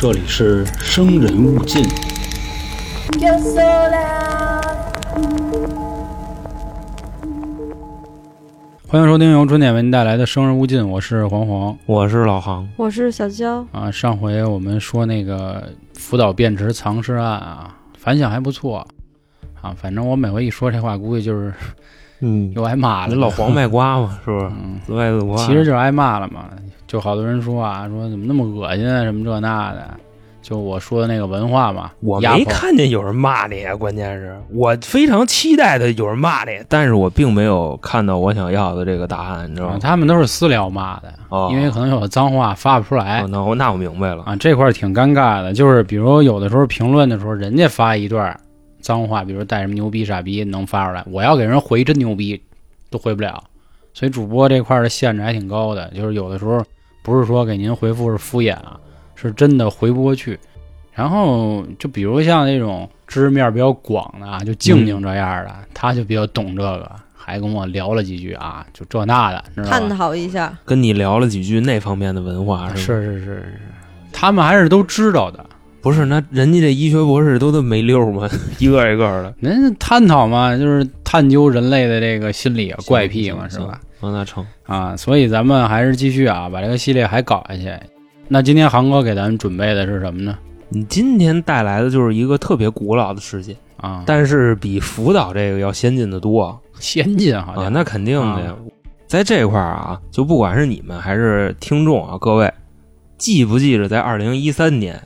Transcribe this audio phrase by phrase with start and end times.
[0.00, 1.82] 这里是生人勿近。
[3.18, 4.62] Yo sola.
[8.86, 13.90] 欢迎收听由春点为您带来的《生人勿近》，我是黄黄我是老航，我是小娇，啊。
[13.90, 18.86] 上回我们说那个福岛便池藏尸案啊，反响还不错
[19.60, 19.74] 啊。
[19.76, 21.52] 反正我每回一说这话，估计就是
[22.20, 23.14] 嗯，又挨骂了。
[23.14, 24.50] 老黄卖瓜嘛，是不是？
[24.92, 25.36] 卖自夸。
[25.36, 26.44] 其实就是挨骂了嘛。
[26.86, 29.82] 就好多人说啊，说怎么那么恶心啊，什么这那的。
[30.40, 39.78] 就我说的那个文化嘛，我没看见有人骂你啊，关键是我非常期待的有人骂你，但是我并没有看到我想要的这个答案，你知道啊吗？
[39.78, 45.52] 他们都是私聊骂的，哦因为可能有的脏话发不出来哦那我那我明白了，啊，这块儿挺尴尬的。
[45.52, 48.34] 就是比如有的时候评论的时候，人家发一段
[48.80, 52.40] 脏话，比如带什么牛逼、傻逼，能发出来，我要给人回真牛逼，
[52.90, 53.42] 都回不了。
[53.94, 56.64] 所以主播这块儿的限制还挺高的，就是有的时候
[57.02, 58.78] 不是说给您回复是敷衍啊，
[59.14, 60.38] 是真的回不过去。
[60.92, 69.68] 然后就比如像那种知识面儿比较广的啊，就静静这样的，他就比较懂这个，还跟我聊了几句啊，就这那的，知道？
[69.68, 70.56] 探讨一下。
[70.64, 72.76] 跟你聊了几句那方面的文化，是？
[72.76, 73.60] 是是是，
[74.12, 75.44] 他们还是都知道的。
[75.80, 76.04] 不是？
[76.06, 78.28] 那人家这医学博士都得没溜吗？
[78.58, 83.80] 一个一个的，人家探讨嘛，就是探究人类的这个心理啊、怪癖嘛，是吧？？
[84.00, 84.44] 行那成。
[84.64, 87.72] 啊，所以咱们还是继续啊，把这个系列还搞下去。
[88.28, 90.36] 那今天航哥给咱们准备的是什么呢？
[90.68, 96.56] 你今天带来的就是一个特别古老的世界，啊，但是比福岛这个要先进的多啊。
[96.78, 98.50] 先进好像、啊，那肯定的呀。
[98.50, 98.56] 啊
[99.08, 102.52] 在这块儿啊，就不管是你们还是听众啊，各位
[103.16, 105.00] 记不记着，在二零一三年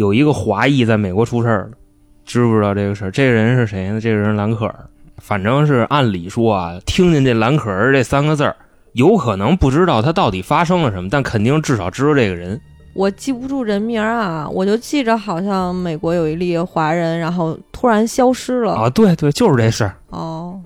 [0.00, 1.76] 有一个华裔在美国出事儿了，
[2.24, 3.10] 知不知道这个事儿？
[3.10, 4.00] 这个人是谁呢？
[4.00, 4.86] 这个人兰可儿，
[5.18, 8.56] 反正是按理说啊，听见这兰可儿这三个字儿，
[8.94, 12.58] 有可能不知道他到底发生了什么，但肯定至少知道这个人。
[12.94, 18.72] 我记不住人名儿啊，我就记着好像美国有一例华人，然后突然消失了。
[18.72, 20.58] 啊，对对，就是这事儿，哦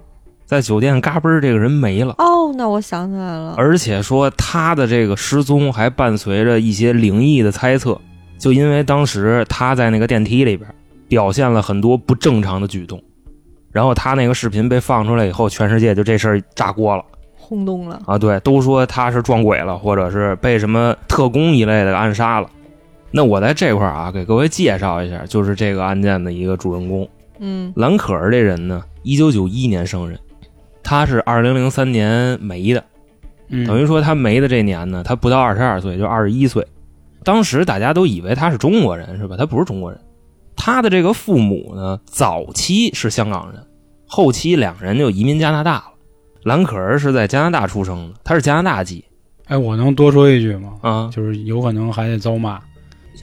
[0.47, 2.15] 在酒店嘎嘣儿，这个人没了。
[2.19, 3.55] 哦，那我想起来了。
[3.57, 7.99] 而且说他的这个失踪还伴随着一些灵异的猜测，
[8.45, 10.69] 就因为当时他在那个电梯里边
[11.09, 13.03] 表现了很多不正常的举动，
[13.73, 17.03] 然后他那个视频被放出来以后，全世界就这事儿炸锅了
[17.39, 18.03] 轰动了。
[18.05, 18.19] 啊！
[18.19, 22.51] 对，都说他是撞鬼了，或者是被什么特工一类的暗杀了。
[23.11, 30.19] 那我在这块儿啊，给各位介绍一下，就是这个案件的一个主人公嗯兰可儿这人呢，一九九一年生人，
[30.83, 32.85] 他是二零零三年没的。
[33.49, 36.63] 嗯等于说他没的这年呢，他不到二十二岁，就二十一岁。
[37.25, 39.37] 当时大家都以为他是中国人，是吧？
[39.37, 39.99] 他不是中国人。
[40.55, 43.61] 他的这个父母呢，早期是香港人，
[44.07, 45.85] 后期两人就移民加拿大了。
[46.45, 49.05] 蓝可儿是在加拿大出生的，他是加拿大籍
[49.47, 50.75] 哎，我能多说一句吗？
[50.83, 52.61] 啊，就是有可能还得遭骂，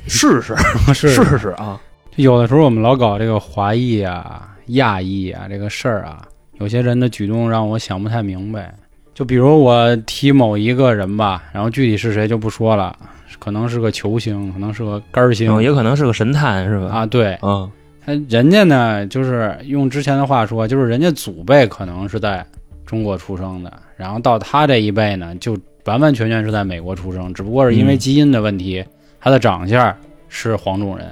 [0.07, 0.55] 试试
[0.93, 1.79] 是试试 啊，
[2.15, 6.21] 有的时候我们老搞这个华裔啊、亚裔啊这个事儿啊，
[6.59, 8.75] 有些人的举动让我想不太明白。
[9.13, 12.97] 就比如我提某一个人吧，然后具体是谁就不说了，
[13.39, 16.87] 可能是个球星，可能是个杆星、嗯也可能是个神探，是吧？
[16.87, 17.69] 啊，对，嗯，
[18.05, 22.45] 他人家呢，就是用之前的话说，就是人家祖辈可能是在
[22.85, 27.97] 中国出生的，然后到他这一辈呢，就完完全全是在美国出生，只不过是因为嗯。
[27.97, 28.83] 基因的问题，
[29.19, 29.95] 他的长相
[30.29, 31.07] 是黄种人，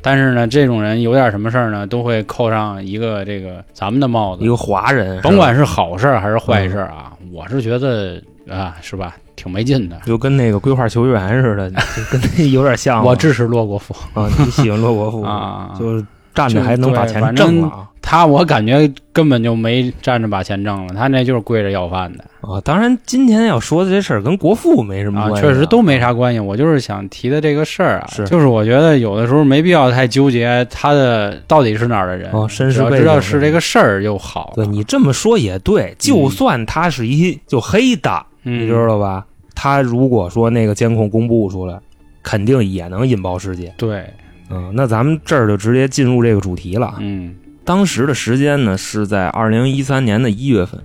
[0.00, 4.44] 但是呢，这种人有点什么事儿呢，都会扣上一个这个咱们的帽子。
[4.44, 10.00] 一，个华人，甭管是好事儿还是坏事儿啊，我是觉得啊，是吧，挺没劲的。
[10.04, 13.04] 就跟那个规划球员似的，就跟那有点像。
[13.06, 16.04] 我支持洛国富啊，你喜欢洛国富啊，就是
[16.34, 17.88] 站着还能把钱挣了啊。
[18.08, 26.38] 他我感觉根本就没站着把钱挣了，他那就是跪着要饭的啊，当然，今天要说的这事儿跟国富没什么啊，关系、确实都没啥关系。
[26.38, 34.52] 我就是想提的这个事儿啊，是就是我觉得有的时候没必要太纠结他的到底是哪儿的人，哦身世知道是这个事儿就好了。
[34.54, 39.26] 对你这么说也对，就算他是一就黑的，嗯，你知道吧？
[39.54, 41.80] 他如果说那个监控公布出来，
[42.22, 43.74] 肯定也能引爆世界。
[43.76, 44.04] 对，
[44.50, 46.94] 嗯，那咱们这儿就直接进入这个主题了。
[47.00, 47.34] 嗯
[47.64, 50.80] 当时的时间呢是在二零一三年的一月份。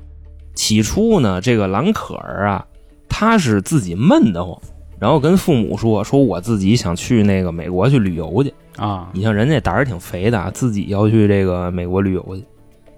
[0.55, 2.65] 起初呢，这个兰可儿啊，
[3.07, 4.59] 他是自己闷得慌，
[4.99, 12.43] 然后跟父母说：“说我自己想去那个美国去旅游去。”啊，你像人家胆儿挺肥的啊，自己要去这个美国旅游去。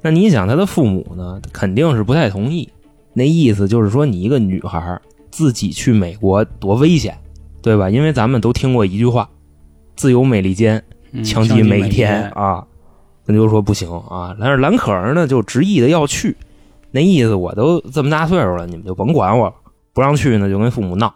[0.02, 2.70] 那你想他的父母呢，肯定是不太同意。
[3.14, 7.18] 那意思就是说，你一个女孩儿自己去美国多危险，
[7.62, 7.90] 对吧？
[7.90, 9.30] 因为咱们都听过一句话
[9.96, 12.66] ：“自由美利坚，嗯枪击每一天啊。”
[13.26, 14.36] 那就说不行啊。
[14.40, 16.36] 但是蓝可儿呢，就执意的要去。
[16.92, 19.54] 那意思我都这么大岁数了，你们就甭管我了，
[19.94, 21.14] 不让去呢就跟父母闹。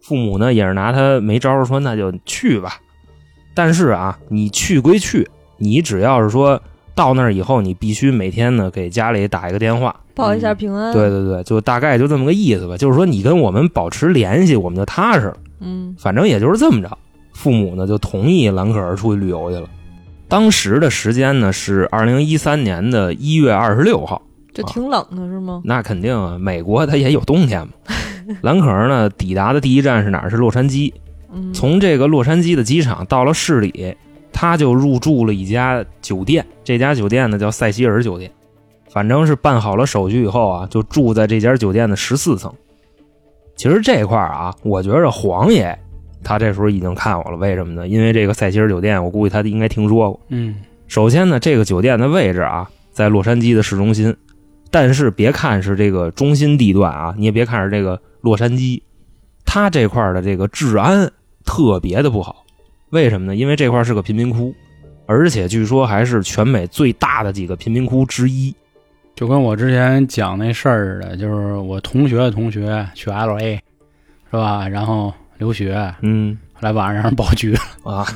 [0.00, 2.78] 父母呢也是拿他没招儿，说那就去吧。
[3.54, 6.62] 但是啊，你去归去，你只要是说
[6.94, 9.94] 到那儿以后，你必须每天呢给家里打一个电话。
[10.18, 10.92] 报一下平安。
[10.92, 12.76] 对，对对，就大概就这么个意思吧。
[12.76, 15.36] 就是说你跟我们保持联系，我们就踏实了。
[15.60, 16.98] 嗯反正也就是这么着，
[17.32, 19.68] 父母呢就同意兰可儿出去旅游去了。
[20.28, 24.20] 当时的时间呢是二零一三年的一月二十六号，
[24.52, 25.62] 这挺冷的是吗？
[25.64, 27.72] 那肯定啊，美国它也有冬天嘛。
[28.42, 30.28] 兰可儿呢抵达的第一站是哪儿？
[30.28, 30.92] 是洛杉矶。
[31.32, 33.94] 嗯，从这个洛杉矶的机场到了市里，
[34.32, 36.44] 他就入住了一家酒店。
[36.62, 38.30] 这家酒店呢叫塞西尔酒店，
[38.98, 42.52] 反正是办好了手续以后啊，就住在这家酒店的十四层。
[43.54, 45.78] 其实这块儿啊，我觉着黄爷
[46.24, 47.86] 他这时候已经看我了，为什么呢？
[47.86, 50.20] 因为这个塞西尔酒店，我估计他应该听说过。
[50.30, 50.56] 嗯，
[50.88, 54.16] 首先呢，这个酒店的位置啊，在洛杉矶的市中心，
[54.68, 58.82] 但是别看是这个中心地段啊，你也别看是这个洛杉矶，
[59.46, 61.08] 它这块儿的这个治安
[61.44, 62.44] 特别的不好。
[62.90, 63.36] 为什么呢？
[63.36, 64.52] 因为这块儿是个贫民窟，
[65.06, 68.52] 而且据说还是全美最大的几个贫民窟之一。
[69.18, 73.56] 就跟我之前讲那事儿似的，就是我同学的同学去 L A，
[74.30, 74.68] 是吧？
[74.68, 78.06] 然后留学，嗯后来晚上让人爆菊了，啊，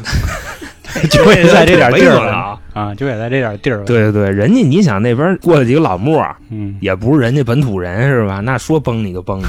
[1.10, 2.56] 就也在这点地儿啊。
[2.72, 8.38] 啊，就也在这点地儿了。，对对对，人家你想那边过了几个老莫儿，嗯，也不是人家本土人是吧？
[8.38, 9.46] 那说崩你就崩你。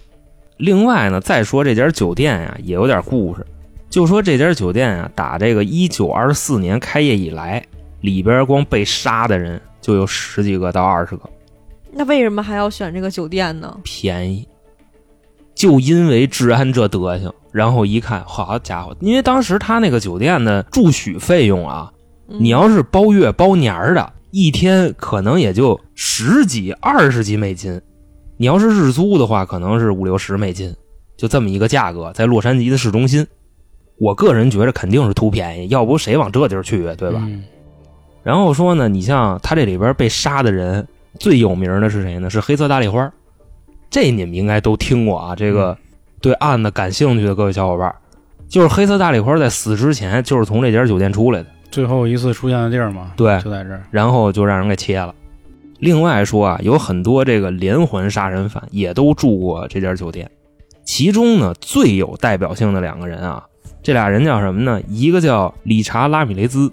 [0.56, 3.44] 另外呢，再说这家酒店呀，也有点故事。
[3.90, 7.62] 就说这家酒店啊，打这个一九二四年开业以来，
[8.00, 11.30] 里边光被杀的人就有十几个到二十个，
[11.92, 13.78] 那为什么还要选这个酒店呢？
[13.84, 14.44] 便宜。
[15.54, 21.92] 就因为治安这德行，然后一看，好家伙，因为当时他那个酒店的住宿费用啊，
[22.26, 27.78] 嗯你要是包月包年儿的，一天可能也就十几、二十几美金；
[28.38, 30.74] 你要是日租的话，可能是五六十美金，
[31.16, 33.24] 就这么一个价格，在洛杉矶的市中心。
[34.00, 37.22] 我个人觉得肯定是图便宜，要不谁往这地儿去，对吧？
[37.24, 37.44] 嗯
[38.26, 40.84] 然后说呢，你像他这里边被杀的人
[41.16, 42.28] 最有名的是谁呢？
[42.28, 43.08] 是黑色大丽花，
[43.88, 45.36] 这你们应该都听过啊。
[45.36, 45.78] 这个
[46.20, 47.94] 对案子感兴趣的各位小伙伴，
[48.48, 53.80] 就是黑色大丽花在死之前就是从这家酒店出来的，最后一次出现的地儿嘛，对，就在这儿。
[53.92, 55.14] 然后就让人给切了。
[55.78, 60.28] 另外说啊，有很多这个连环杀人犯也都住过这家酒店，
[60.84, 63.46] 其中呢最有代表性的两个人啊，
[63.84, 64.82] 这俩人叫什么呢？
[64.88, 66.72] 一个叫理查·拉米雷兹。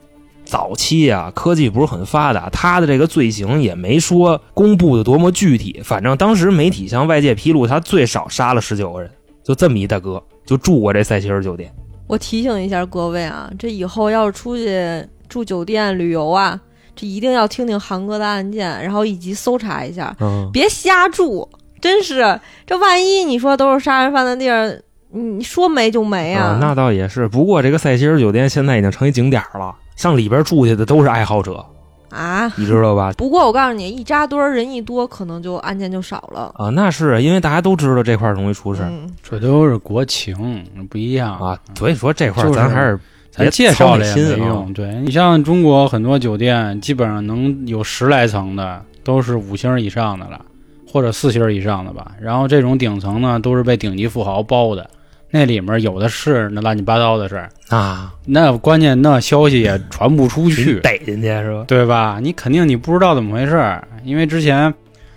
[0.53, 9.09] 早期啊，科技不是很发达，他的这个罪行也没说公布的多么具体，反正当时媒体向外界披露，他最少杀了十九个人，
[9.43, 11.73] 就这么一大哥，就住过这塞西尔酒店。
[12.05, 16.61] 我提醒一下各位啊，这以后要是出去住酒店旅游啊，
[16.95, 21.49] 这一定要听听韩哥的案件，然后以及搜查一下，嗯，别瞎住。
[21.81, 24.79] 真是，这万一你说都是杀人犯的地儿，
[25.09, 26.43] 你说没就没啊。
[26.43, 27.27] 啊，那倒也是。
[27.27, 31.65] 不过这个塞西尔酒店现在已经成一景点了，上里边住去的都是爱好者，
[32.09, 32.51] 啊。
[32.55, 33.11] 你知道吧？
[33.17, 36.53] 不过我告诉你，一扎堆儿人一多，可能就案件就少了。
[36.57, 38.83] 啊，那是因为大家都知道这块儿容易出事
[39.21, 42.99] 这都是国情，不一样啊，所以说这块咱还是
[43.31, 44.73] 咱介绍了也别操美心啊没用。
[44.73, 50.39] 对你像中国很多酒店，基本上能有十来层的，都是五星以上的了，
[50.87, 52.11] 或者四星以上的吧。
[52.21, 54.87] 然后这种顶层呢，都是被顶级富豪包的，
[55.35, 57.49] 那里面有的是那乱七八糟的事儿。
[57.69, 61.65] 啊，那关键那消息也传不出去，逮进去是吧？
[61.67, 62.19] 对吧？
[62.21, 64.71] 你肯定你不知道怎么回事儿，因为之前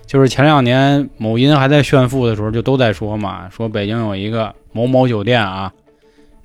[0.07, 5.71] 就是前两年某音还在炫富的时候，就都在说嘛，说北京有一个某某酒店啊，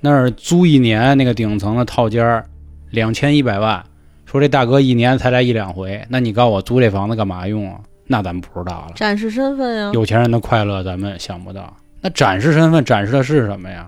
[0.01, 2.45] 那儿租一年那个顶层的套间儿
[2.89, 3.81] 两千一百万，
[4.25, 7.79] 说这大哥一年才来一两回，那你告诉我租这房子干嘛用啊？
[8.05, 8.91] 那咱们不知道了。
[8.95, 9.91] 展示身份呀。
[9.93, 13.87] 有钱人的快乐咱们想不到，那展示身份展示的是什么呀？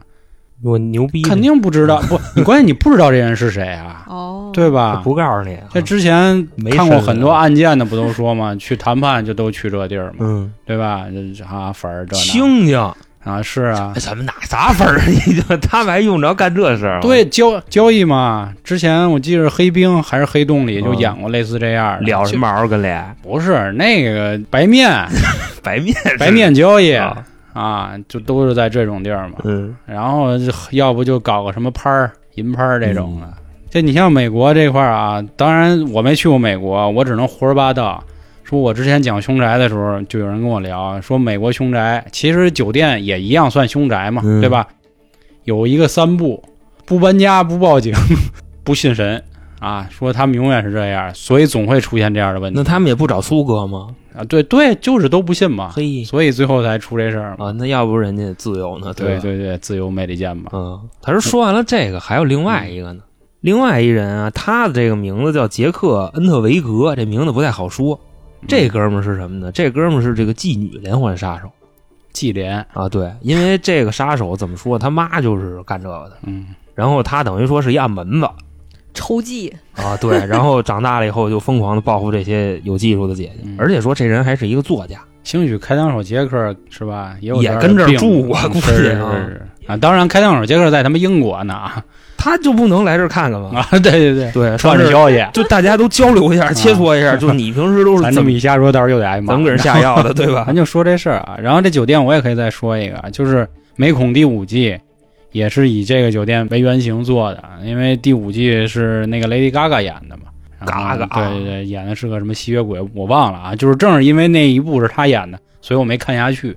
[0.64, 5.02] 我牛逼，肯定不知道， 不，你关键你不知道这人是谁啊，哦，对吧？
[5.04, 5.56] 不告诉你。
[5.56, 11.06] 啊这之前没看过很多案件的，不都说吗，去谈判就都去这地儿嘛，嗯，对吧？
[11.38, 12.80] 这啊粉儿这那清静，
[13.26, 15.02] 啊是啊，什么哪啥粉儿？
[15.06, 18.54] 你就他们还用着干这事儿？，对交交易嘛。
[18.64, 23.30] 之前我记得黑冰还是黑洞里就嗯演过类似这样的，聊什么毛跟俩就？
[23.30, 24.90] 不是那个白面
[25.62, 26.94] 白面白面交易
[27.54, 29.36] 啊啊，就都是在这种地儿嘛。
[29.44, 30.30] 嗯然后
[30.72, 33.28] 要不就搞个什么拍儿、银拍儿这种的。
[33.28, 33.34] 嗯
[33.70, 38.04] 这你像美国这块儿啊，当然我没去过美国，我只能胡说八道。
[38.44, 44.68] 说我之前讲凶宅的时候，就有人跟我聊，说美国凶宅其实酒店也一样算凶宅嘛，嗯对吧？
[45.46, 46.44] 有一个三不：
[46.86, 47.92] 不搬家、不报警、
[48.64, 49.24] 不信神
[49.64, 52.60] 啊，说他们永远是这样，所以总会出现这样的问题。
[52.60, 53.96] 那他们也不找苏哥吗？
[54.16, 57.48] 啊，对对，就是都不信嘛，嘿所以最后才出这事儿嘛。
[57.48, 58.88] 啊，那要不人家自由呢？
[58.88, 60.52] 吧对对对，自由美利坚嘛。
[60.54, 63.02] 嗯，他说说完了这个，还有另外一个呢。
[63.42, 68.00] 另外一人啊，他的这个名字叫杰克·恩特维格，这名字不太好说。
[68.48, 69.52] 这哥们儿是什么呢？
[69.52, 71.50] 这哥们儿是这个妓女连环杀手
[72.14, 72.88] 妓连，啊。
[72.88, 78.30] 对，因为这个杀手怎么说，他妈就是干这个的，嗯然后他等于说是一暗门子
[78.94, 79.98] 抽妓，啊。
[79.98, 84.98] 对，然后长大了以后就疯狂的报复这些有技术的姐姐，嗯而且说这人还是一个作家。
[85.24, 87.16] 兴许开膛手杰克是吧？
[87.22, 89.78] 也有也跟这儿住过估计嗯是是啊。
[89.78, 91.84] 当然，开膛手杰克在他们英国呢啊
[92.18, 93.50] 他就不能来这儿看看吗？
[93.54, 93.68] 啊！
[93.72, 97.18] 对对对，对，传着消息，就大家都交流一下，切磋一下。
[97.18, 99.34] 就你平时都是咱这怎么么一瞎说，到时候又得挨骂。
[99.34, 100.56] 怎么给人下药的，对吧咱？
[100.56, 101.38] 就说这事儿啊。
[101.42, 103.44] 然后这酒店我也可以再说一个，就是
[103.76, 104.72] 《美恐第五季》
[105.34, 110.24] 也是以这个酒店为原型做的，因为第五季是那个 Lady Gaga 演的嘛。
[110.66, 113.54] Gaga 啊对对对，演的是个什么吸血鬼，我忘了啊。
[113.54, 116.56] 就是正是因为那一部是他演的，所以我没看下去。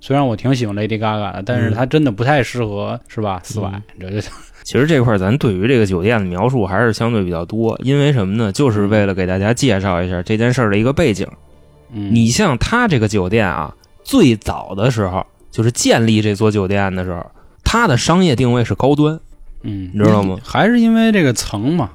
[0.00, 3.40] 虽然我挺喜欢 Lady Gaga 的，但是嗯他真的不太适合，是吧？
[3.42, 4.20] 四百， 这就
[4.62, 8.52] 其实这块儿咱对于这个酒店的描述还是相对比较多，因为什么呢？
[8.52, 11.26] 就是为了给大家介绍一下这件事儿的一个背景。
[11.92, 13.74] 嗯，你像他这个酒店啊，
[14.04, 17.26] 最早的时候就是建立这座酒店的时候，
[17.72, 19.20] 它的商业定位是高端
[19.62, 20.36] 嗯，你知道吗？
[20.44, 21.90] 还是因为这个层嘛，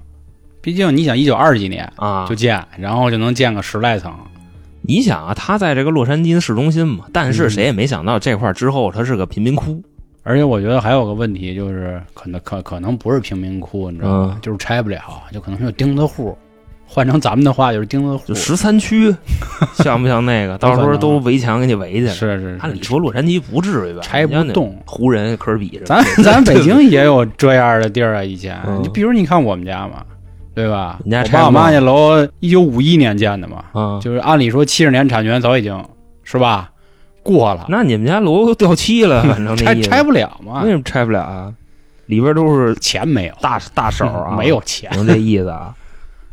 [0.61, 2.33] 毕竟你想，一九二几年啊就。
[2.33, 4.13] 建，然后就能建个十来层。
[4.83, 9.83] 你想啊，它在这个洛杉矶的市中心嘛，但是嗯谁也没想到这块儿之后它是个贫民窟。
[10.23, 14.31] 而且我觉得还有个问题，就是可能可可能不是贫民窟，你知道吗？
[14.33, 15.01] 嗯就是拆不了，
[15.33, 16.37] 就可能是钉子户。
[16.95, 18.23] 换成咱们的话，就是钉子户。
[18.25, 19.13] 就十三区，
[19.83, 20.57] 像不像那个？
[20.57, 22.13] 到时候都围墙给你围起来。
[22.13, 23.99] 是是是，按理说洛杉矶不至于吧？
[24.01, 24.73] 拆不动。
[24.85, 30.05] 湖人、科尔比咱， 咱北京也有这样的地儿啊，以前嗯你比如你看我们家嘛，
[30.53, 30.97] 对吧？
[31.03, 35.83] 你家我爸我妈那楼一九五一年建的嘛，啊，就是按理说七十年产权早已经
[36.23, 36.69] 是吧
[37.23, 41.53] 过了，那你们家楼掉漆了， 反正那拆拆不了嘛为，什么拆不了啊？
[42.05, 45.75] 里边都是钱没有，大大手啊，没有钱，能这意思啊？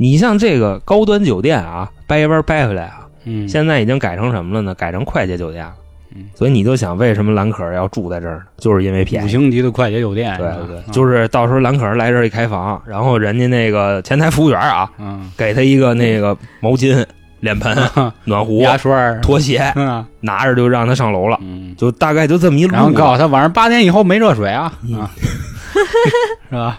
[0.02, 4.74] 你像这个高端酒店啊，掰一掰掰回来啊，嗯，现在已经改成什么了呢？
[4.74, 5.74] 改成快捷酒店了。
[6.14, 8.42] 嗯所以你就想，为什么兰可儿要住在这儿呢？
[8.58, 9.28] 就是因为便宜五。
[9.30, 17.02] 星级的快捷酒店，对对对，就是到时候兰可儿来这儿一开房，然后人家那个前台服务员啊，嗯，给他一个那个毛巾、
[17.40, 17.74] 脸盆、
[18.24, 22.72] 暖壶、牙刷，拖鞋，嗯拿着就让他上楼了，嗯，就大概就这么一路。
[22.74, 25.10] 然后告诉他晚上八点以后没热水啊，嗯啊，
[26.50, 26.78] 是吧？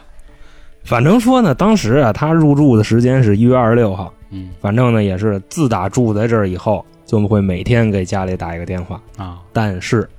[0.83, 4.13] 反正说呢，当时啊，他入住的时间是一月二十六号。
[4.35, 8.99] 嗯反正呢，也是自打住在这儿以后，就会每天给家里打一个电话。
[9.15, 10.09] 啊，但是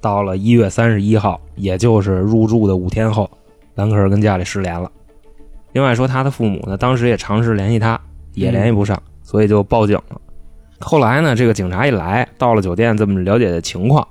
[0.00, 3.28] 到了一月三十一号，也就是入住的五天后，
[3.74, 4.88] 兰可儿跟家里失联了。
[5.72, 8.00] 另外说，他的父母呢，当时也尝试联系他，
[8.34, 10.20] 也联系不上，所以就报警了。
[10.78, 14.06] 后来呢，这个警察一来到了酒店，这么了解的情况，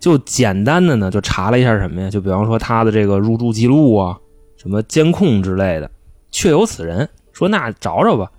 [0.00, 2.08] 就简单的呢就查了一下什么呀？
[2.08, 4.18] 就比方说他的这个入住记录啊，
[4.62, 5.90] 什么监控之类的，
[6.30, 7.08] 确有此人。
[7.32, 8.30] 说那找找吧。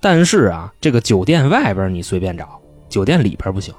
[0.00, 3.74] 但是啊，这个酒店外边你随便找，酒店里边不行。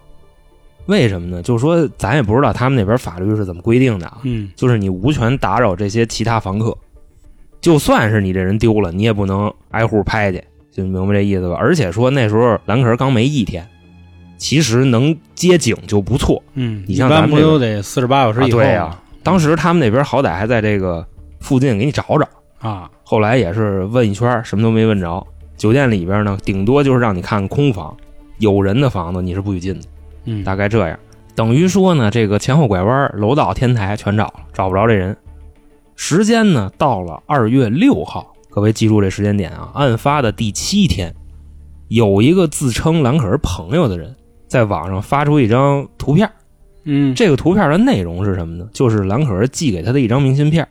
[0.85, 1.41] 为什么呢？
[1.41, 4.19] 就是说咱也不知道他们那边法律是怎么规定的啊。
[4.23, 6.77] 嗯就是你无权打扰这些其他房客，
[7.59, 11.55] 就算是你这人丢了，你也不能挨户拍去，就明白这意思吧？
[11.59, 13.67] 而且说那时候蓝可儿刚没一天，
[14.37, 16.43] 其实能接警就不错。
[16.53, 21.05] 嗯，你像咱们这个都得四十八小时以后啊对呀吗当时他们那边好歹还在这个
[21.39, 22.27] 附近给你找找，
[22.60, 25.25] 啊，后来也是问一圈，什么都没问着。
[25.56, 27.96] 酒店里边呢，顶多就是让你看空房，
[28.38, 29.88] 有人的房子你是不许进的。
[30.25, 31.00] 嗯，大概这样。
[31.36, 35.15] 等于说呢，这个前后拐弯、楼道、天台全找了，找不着这人。
[35.96, 39.72] 时间呢，到了二月六号，各位记住这时间点啊。
[39.74, 41.13] 案发的第七天，
[41.88, 44.15] 有一个自称兰可儿朋友的人，
[44.48, 46.29] 在网上发出一张图片。
[46.84, 48.67] 嗯，这个图片的内容是什么呢？
[48.72, 50.67] 就是兰可儿寄给他的一张明信片。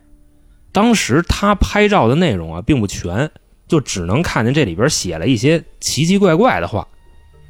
[0.77, 3.31] 当时他拍照的内容啊，并不全，
[3.67, 6.87] 就只能看见这里边写了一些奇奇怪怪的话。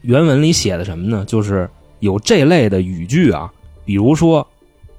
[0.03, 1.25] 原文里写的什么呢？
[1.27, 1.69] 就是
[1.99, 3.53] 有这类的语句啊，
[3.85, 4.47] 比如说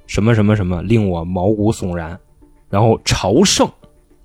[0.07, 2.19] 什么什么什么令我毛骨悚然，
[2.69, 3.65] 然后朝圣，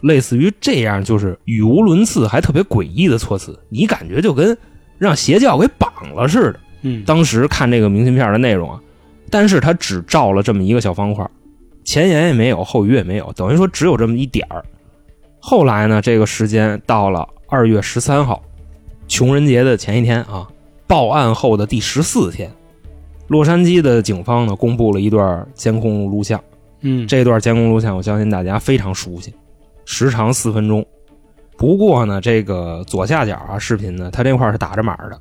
[0.00, 4.58] 类似于这样，就是语无伦次还特别诡异的措辞，你感觉就跟
[4.98, 6.60] 让邪教给绑了似的。
[6.80, 8.80] 嗯，当时看这个明信片的内容啊，
[9.30, 11.24] 但是他只照了这么一个小方块，
[11.84, 14.64] 前言也没有，后语也没有，等于说只有这么一点儿。
[15.40, 18.40] 后来呢，这个时间到了二月十三号，
[19.08, 20.48] 穷人节的前一天啊，
[20.86, 22.50] 报案后的第十四天，
[23.26, 26.40] 洛杉矶的警方呢公布了一段监控录像。
[26.82, 29.34] 嗯，这段监控录像，我相信大家非常熟悉，
[29.84, 30.84] 时长四分钟。
[31.56, 35.18] 不过呢，这个左下角啊，视频呢，它这块是打着码的。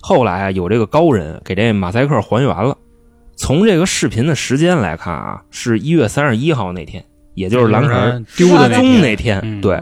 [0.00, 2.76] 后来啊，有这个高人给这马赛克还原了。
[3.36, 9.40] 从这个视频的时间来看啊，是一月三十一号那天，也就是蓝可儿丢的失踪那那天。
[9.42, 9.80] 嗯对，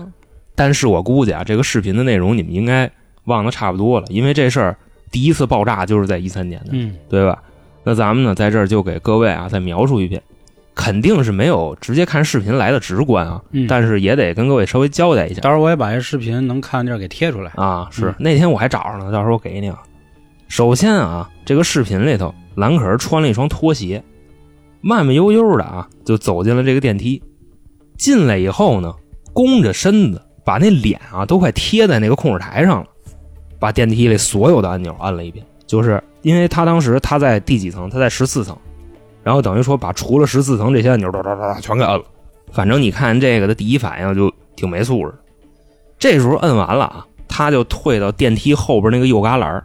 [0.54, 2.90] 但是我估计啊，这个视频的内容你们应该
[3.24, 4.76] 忘得差不多了，因为这事儿
[5.10, 7.42] 第一次爆炸就是在一三年的，嗯，对吧？
[7.84, 10.22] 那咱们呢，在这儿就给各位啊再描述一遍，
[10.74, 17.50] 肯定是没有直接看视频来的直观啊，嗯但是也得跟各位稍微交代一下到时候我也把这视频能看的地儿给贴出来。
[17.56, 17.88] 啊。
[17.90, 19.78] 是、嗯那天我还找着呢，到时候我给你啊。
[20.48, 24.02] 首先啊，这个视频里头，兰可儿穿了一双拖鞋，
[24.80, 27.22] 慢慢悠悠的啊就走进了这个电梯。
[27.96, 28.92] 进来以后呢，
[29.32, 32.86] 弓着身子，把那脸啊都快贴在那个控制台上了，
[33.58, 35.44] 把电梯里所有的按钮按了一遍。
[35.66, 37.88] 就是因为他当时他在第几层？
[37.88, 38.56] 他在十四层，
[39.22, 42.04] 然后等于说把除了十四层这些按钮哒哒哒哒全给摁了。
[42.50, 45.14] 反正你看这个的第一反应就挺没素质。
[45.98, 49.62] 这时候摁完了啊，他就退到电梯后边那个右旮旯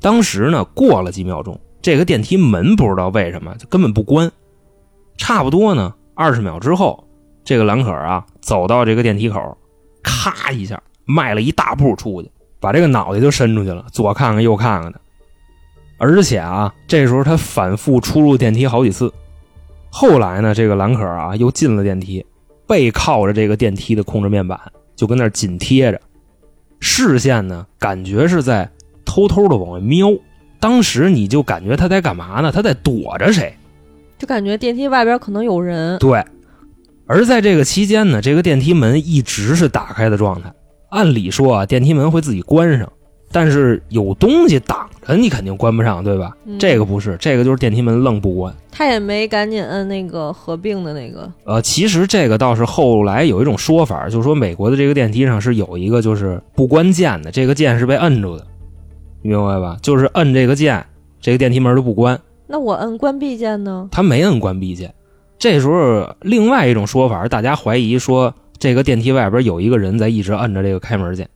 [0.00, 4.32] 当时呢，过了几秒钟，这个电梯门不知道为什么就根本不关。
[5.18, 7.06] 差不多呢，二十秒之后，
[7.44, 9.58] 这个蓝可儿啊走到这个电梯口，
[10.02, 15.00] 咔一下迈了一大步出去，把这个脑袋就伸出去了，左看看右看看的。
[15.98, 19.12] 而且啊，这时候他反复出入电梯好几次。
[19.90, 22.24] 后来呢，这个蓝可儿啊又进了电梯，
[22.66, 24.58] 背靠着这个电梯的控制面板，
[24.96, 26.00] 就跟那紧贴着，
[26.80, 28.70] 视线呢感觉是在
[29.04, 30.08] 偷偷的往外瞄。
[30.64, 32.50] 当时你就感觉他在干嘛呢？
[32.50, 33.54] 他在躲着谁？
[34.18, 35.98] 就感觉电梯外边可能有人。
[35.98, 36.24] 对。
[37.06, 40.50] 而在这个期间呢，这个电梯门一直是打开的状态。
[40.88, 42.90] 按理说啊，电梯门会自己关上，
[43.30, 46.34] 但是有东西挡着，你肯定关不上，对吧？
[46.46, 48.54] 嗯这个不是，这个就是电梯门愣不关。
[48.72, 51.30] 他也没赶紧摁那个合并的那个。
[51.44, 58.46] 呃，其实这个倒是后来有一种说法，就是说美国的这个电梯上是有一个就是不关键的，这个键是被摁住的，
[59.24, 59.78] 你明白吧？
[59.80, 60.84] 就是摁这个键，
[61.18, 62.20] 这个电梯门就不关。
[62.46, 63.88] 那我摁关闭键呢？
[63.90, 64.94] 他没摁关闭键。
[65.38, 71.26] 这时候，另外一种说法，大家怀疑说这个电梯外边有一个人在一直摁着这个开门键，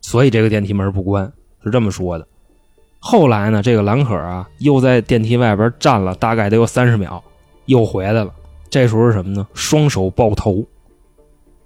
[0.00, 2.26] 所以这个电梯门不关，是这么说的。
[2.98, 7.22] 后来呢，这个兰可啊又在电梯外边站了大概得有三十秒，
[7.66, 8.34] 又回来了。
[8.68, 9.46] 这时候是什么呢？
[9.54, 10.66] 双手抱头，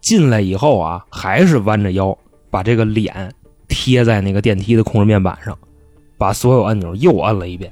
[0.02, 2.16] 进来以后啊，还是弯着腰，
[2.50, 3.32] 把这个脸
[3.66, 5.58] 贴在那个电梯的控制面板上，
[6.24, 7.70] 把所有按钮又按了一遍。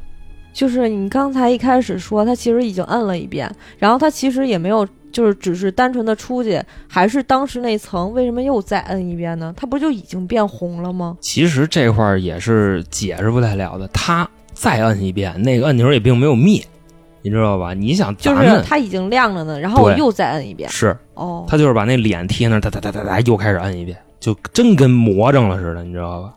[0.52, 9.54] 就是你刚才一开始说他其实已经摁了一遍，然后他其实也没有，就是只是单纯的出去，还是当时那层，为什么又再摁一遍呢？
[9.56, 11.16] 他不就已经变红了吗？
[11.22, 13.88] 其实这块儿也是解释不太了的。
[13.88, 16.62] 他再摁一遍，那个按钮也并没有灭，
[17.22, 17.72] 你知道吧？
[17.72, 20.68] 你想就是他已经亮着呢，然后我又再摁一遍。
[20.68, 26.34] 是哦，他就是把那脸贴那儿，哒哒哒哒哒，又开始摁一遍，就真跟魔怔了似的，你知道吧？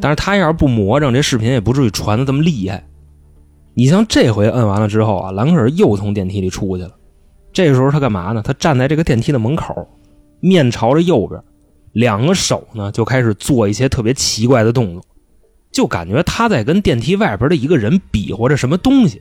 [0.00, 2.84] 但是他要是不魔怔，这视频也不至于传的这么厉害。
[3.74, 6.90] 你像这回摁完了之后啊，兰可儿又从电梯里出去了。
[7.52, 8.42] 这时候他干嘛呢？
[8.42, 9.86] 他站在这个电梯的门口，
[10.40, 11.40] 面朝着右边，
[11.92, 15.02] 两个手呢就开始做一些特别奇怪的动作，
[15.70, 19.20] 就感觉他在跟电梯外边的一个人比划着什么东西。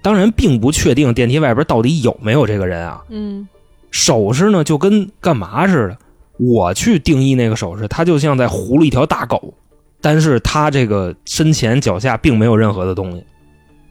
[0.00, 3.02] 当然，并不确定电梯外边到底有没有这个人啊。
[3.08, 3.48] 嗯，
[3.90, 5.98] 手势呢就跟干嘛似的。
[6.38, 9.54] 我去定义那个手势，它就像在葫芦一条大狗，
[10.00, 13.24] 但是他这个身前脚下并没有任何的东西。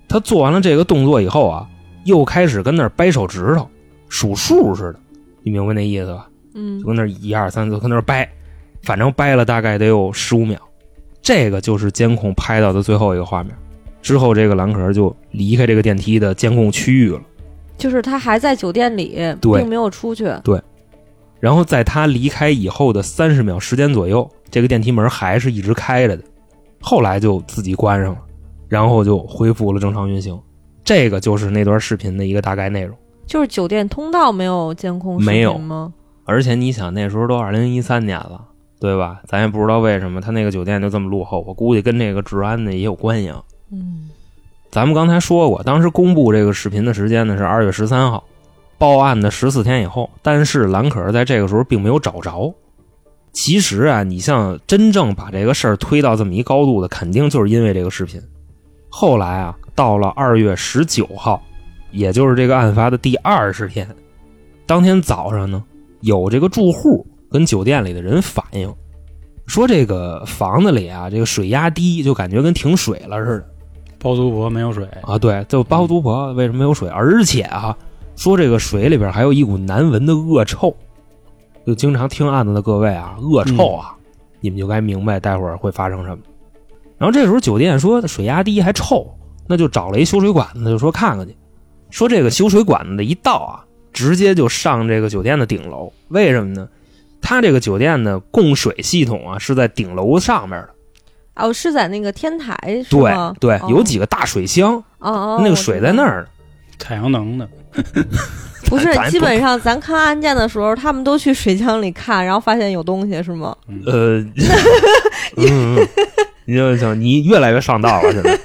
[0.08, 1.68] 他做完了这个动作以后啊，
[2.06, 3.70] 又开始跟那儿掰手指头，
[4.08, 5.00] 数数似的，
[5.44, 6.30] 你明白那意思吧？
[6.54, 8.28] 嗯就，跟那儿一二三四跟那儿掰，
[8.84, 10.58] 反正掰了大概得有十五秒。
[11.22, 13.54] 这个就是监控拍到的最后一个画面。
[14.02, 17.22] 之后，这个蓝壳就离开这个电梯的监控区域了。
[17.78, 20.32] 就是他还在酒店里，对并没有出去。
[21.40, 26.24] 然后在他离开以后的三十秒时间左右，这个电梯门还是一直开着的，
[26.82, 28.20] 后来就自己关上了，
[28.68, 30.40] 然后就恢复了正常运行。
[30.84, 32.98] 这个就是那段视频的一个大概内容。
[33.26, 35.94] 就是酒店通道没有监控视没有频吗？
[36.24, 38.42] 而且你想，那时候都二零一三年了，
[38.80, 39.22] 对吧？
[39.26, 43.44] 咱也不知道为什么他那个酒店就这么落后，我估计跟这个治安的也有关系啊。
[43.70, 44.10] 嗯，
[44.72, 48.24] 咱们刚才说过，当时公布这个视频的时间呢是二月十三号，
[48.78, 52.54] 报案的十四天以后，但是兰可儿在这个时候并没有找着。
[53.32, 58.22] 其实啊，你像真正把这个事儿推到这么一高度的，肯定就是因为这个视频。
[58.90, 61.42] 后来啊，到了二月十九号，
[61.92, 63.88] 也就是这个案发的第二十天，
[64.66, 65.64] 当天早上呢，
[66.02, 68.74] 有这个住户跟酒店里的人反映，
[69.46, 73.46] 说这个房子里啊，这个水压低，就感觉跟停水了似的。
[74.00, 76.90] 包租婆没有水，啊，对，就包租婆为什么没有水？
[76.90, 77.78] 而且啊，
[78.18, 80.76] 说这个水里边还有一股难闻的恶臭。
[81.66, 83.96] 就经常听案子的各位啊，恶臭啊，
[84.40, 86.24] 你们就该明白待会儿会发生什么。
[86.98, 89.06] 然后这时候酒店说水压低还臭，
[89.48, 91.36] 那就找了一修水管子，就说看看去。
[91.90, 95.92] 说这个修水管子的一到啊，直接就上这个酒店的顶楼。
[96.08, 96.68] 为什么呢？
[97.22, 100.70] 他这个酒店的供水系统啊是在顶楼上面的，
[101.36, 103.36] 哦，是在那个天台是对吗？
[103.42, 106.26] 对，哦有几个大水箱，哦哦，那个水在那儿。
[106.80, 107.50] 太阳能的，
[108.70, 113.56] 不是基本上咱看案件的时候，他们都去水箱里看，然后发现有东西，是吗？
[113.86, 114.34] 呃，嗯，
[115.38, 115.88] 嗯
[116.46, 118.38] 你就想你越来越上道了，现在。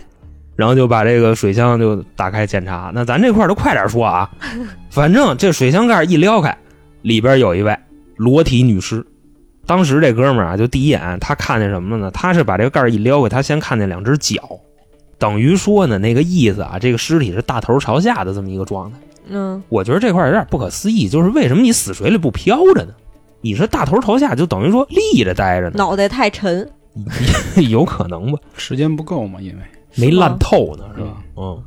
[0.54, 2.92] 然后就把这个水箱就打开检查。
[2.94, 4.30] 那咱这块儿都快点说啊，
[4.90, 6.56] 反正这水箱盖一撩开，
[7.00, 7.76] 里边有一位
[8.16, 9.04] 裸体女尸。
[9.66, 12.10] 当时这哥们儿啊，就第一眼他看见什么了呢？
[12.12, 14.40] 他是把这个盖儿一撩开，他先看见两只脚，
[15.18, 18.98] 等于说呢，那个意思啊，这个尸体是大头朝下的这么一个状态。
[19.28, 22.92] 嗯，我觉得这块儿有点不可思议，就是为什么你死水里不飘着呢？
[23.40, 26.70] 你是大头朝下，就等于说立着待着呢，脑袋太沉，
[27.70, 28.38] 有可能吧？
[28.56, 29.62] 时间不够嘛，因为
[29.96, 31.16] 没烂透呢，是吧？
[31.36, 31.62] 嗯，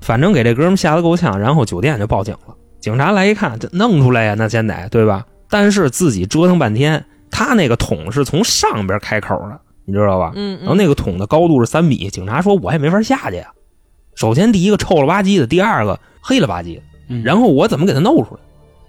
[0.00, 2.54] 反正给这哥们吓得够呛，然后酒店就报警了。
[2.80, 5.24] 警察来一看，这弄出来呀，那先得对吧？
[5.48, 10.32] 但是自己折腾半天，他那个桶是从上边开口的，你知道吧？
[10.34, 13.52] 嗯，然后那个桶的高度是三米，警察说我也没法下去呀。
[14.16, 16.82] 首先第一个臭了吧唧的，第二个黑了吧唧的，嗯
[17.24, 18.40] 然后我怎么给他弄出来？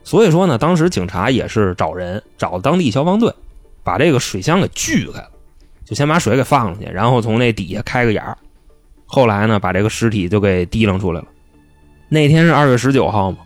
[0.03, 3.33] 所以说呢，当时警察也是找人，找当地消防队，
[3.83, 5.29] 把这个水箱给锯开了，
[5.85, 8.37] 就先把水给放上去，然后从那底下开个眼儿。
[9.05, 11.27] 后来呢，把这个尸体就给提楞出来了。
[12.09, 13.37] 那天是二月十九号嘛，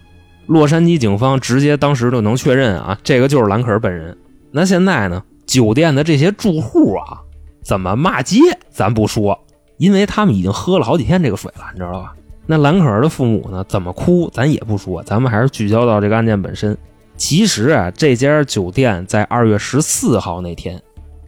[0.48, 4.18] 洛杉矶警方直接当时就能确认啊，这个就是兰可儿本人。
[4.50, 7.20] 那现在呢，酒店的这些住户啊，
[7.64, 9.38] 怎么骂街咱不说，
[9.78, 12.16] 因为他们已经喝了好几天这个水了，你知道吧？
[12.48, 16.76] 那蓝可儿的父母呢，怎么哭咱也不说，咱们还是聚焦到这个案件本身。
[17.18, 20.82] 其实啊，这家酒店在二月十四号那天，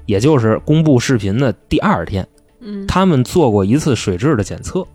[0.06, 2.26] 也就是公布视频的第二天，
[2.62, 4.86] 嗯，他们做过一次水质的检测。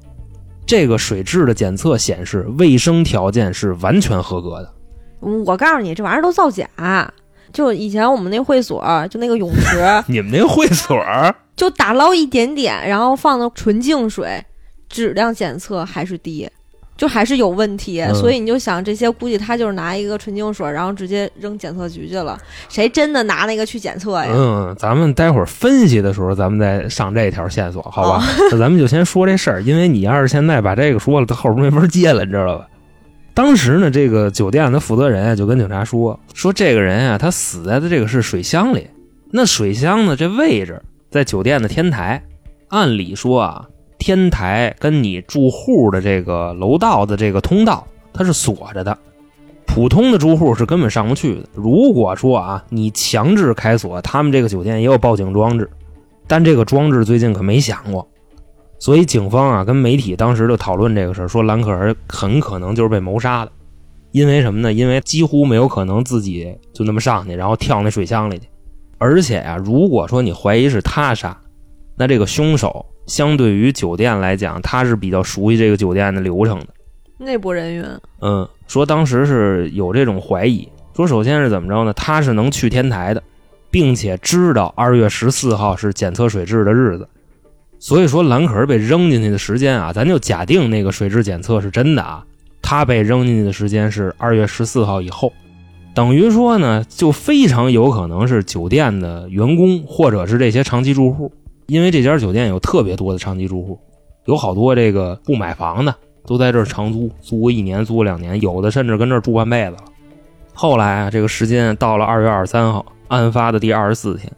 [0.66, 4.72] 这个水质的检测显示，卫生条件是完全合格的。
[5.20, 6.66] 嗯我告诉你，这玩意儿都造假。
[7.52, 10.96] 就以前我们那会所，就那个泳池， 你们那会所
[11.54, 14.44] 就打捞一点点，然后放的纯净水，
[14.94, 16.48] 质量检测还是低，
[16.96, 18.00] 就还是有问题。
[18.00, 22.38] 嗯所以你就想，这些估计他就是拿一个纯净水，然后直接扔检测局去了。
[22.68, 24.28] 谁真的拿那个去检测呀？
[24.30, 28.24] 嗯，咱们待会儿分析的时候，咱们再上这条线索，好吧？
[28.52, 32.68] 那咱们就先说这事儿，因为你要是现在把这个说了，他后边没法接了，你知道吧？
[33.34, 38.86] 当时呢，这个酒店的负责人啊，就跟警察说，说这个人啊，他死在的这个是水箱里。
[39.32, 40.80] 那水箱呢，这位置
[41.10, 42.22] 在酒店的天台，
[42.68, 43.66] 按理说啊，
[44.04, 48.98] 天台跟你住户的这个楼道的这个通道，它是锁着的。
[49.64, 51.48] 普通的住户是根本上不去的。
[51.54, 55.70] 如果说啊，你强制开锁，他们这个酒店也有报警装置，
[56.26, 58.06] 但这个装置最近可没响过。
[58.78, 63.52] 所以警方啊跟媒体当时就讨论这个事儿，说兰可儿很可能就是被谋杀的。
[64.12, 64.70] 因为什么呢？
[64.70, 68.46] 因为几乎没有可能自己就那么上去，然后跳那水箱里去。
[68.98, 71.34] 而且啊，如果说你怀疑是他杀，
[71.96, 76.66] 那这个凶手相对于酒店来讲，他是比较熟悉这个酒店的流程的。
[77.18, 81.92] 内部人员，嗯，说当时是有这种怀疑，说首先是怎么着呢？
[81.92, 83.22] 他是能去天台的，
[83.70, 87.08] 并且知道二月十四号是检测水质的日子，
[87.78, 92.24] 所以说蓝可儿被扔进去的时间啊，咱就假定那个水质检测是真的啊，
[92.60, 95.32] 他被扔进去的时间是二月十四号以后，
[95.94, 101.32] 等于说呢，就非常有可能是酒店的员工或者是这些长期住户，
[101.66, 103.78] 因为这家酒店有特别多的长期住户，
[104.26, 105.94] 有好多这个不买房的。
[106.26, 109.84] 都在这儿长租，租个一年，租个两年，有的甚至跟这儿住半辈子了。
[110.54, 114.32] 后来啊，这个时间到了二月二十三号，案发的第二十四天，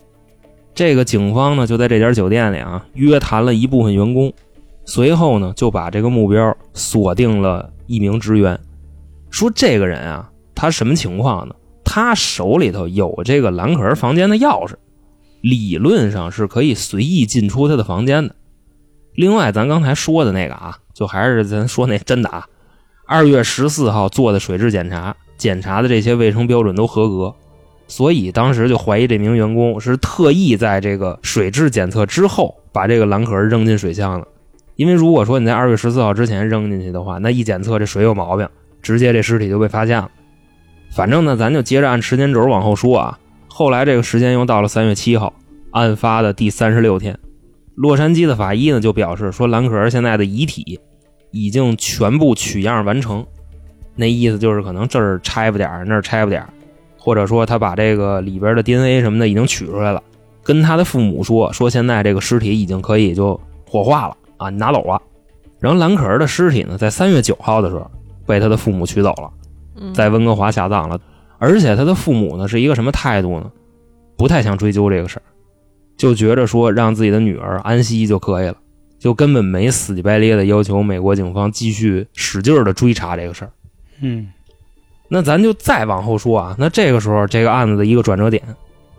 [0.75, 4.33] 这个警方呢就在这家酒店里啊约谈了一部分员工，
[4.85, 8.59] 随后呢就把这个目标锁定了一名职员，
[9.31, 11.55] 说这个人啊，他什么情况呢？
[11.85, 14.75] 他手里头有这个蓝可儿房间的钥匙，
[15.41, 18.35] 理论上是可以随意进出他的房间的。
[19.15, 22.47] 另外，咱刚才说的那个啊，就还是咱说那真的啊，
[23.07, 27.35] 二月十四号做的水质检查，检查的这些卫生标准都合格，
[27.89, 34.27] 所以当时就怀疑这名员工是特意在这个水质检测之后把这个蓝壳扔进水箱了。
[34.75, 38.47] 因为如果说你在二月十四号之前扔进去的话，那一检测这水有毛病，
[38.83, 40.11] 直接这尸体就被发现了。
[40.91, 43.19] 反正呢，咱就接着按时间轴往后说啊。
[43.59, 45.33] 后来这个时间又到了三月七号，
[45.71, 47.19] 案发的第三十六天。
[47.75, 50.79] 洛杉矶的法医呢就表示说，兰可儿现在的遗体
[51.31, 53.25] 已经全部取样完成，
[53.95, 56.51] 那意思就是可能这儿拆不点儿，那儿拆不点儿，
[56.99, 60.03] 或者说他把这个里边的 DNA 什么的已经取出来了，
[60.43, 65.01] 跟他的父母说说现在这个尸体已经可以就火化了啊，你拿走了。
[65.61, 67.91] 然后兰可儿的尸体呢，在三月九号的时候
[68.27, 69.31] 被他的父母取走了，
[69.81, 71.01] 嗯在温哥华下葬了。
[71.39, 73.51] 而且他的父母呢是一个什么态度呢？
[74.17, 75.23] 不太想追究这个事儿，
[75.97, 78.57] 就觉着说让自己的女儿安息就可以了，
[78.99, 83.51] 就根本没死乞白咧的要求美国警方继续使劲的追查这个事儿。
[84.01, 84.29] 嗯
[85.09, 88.43] 那咱就再往后说啊，那这个时候这个案子的一个转折点，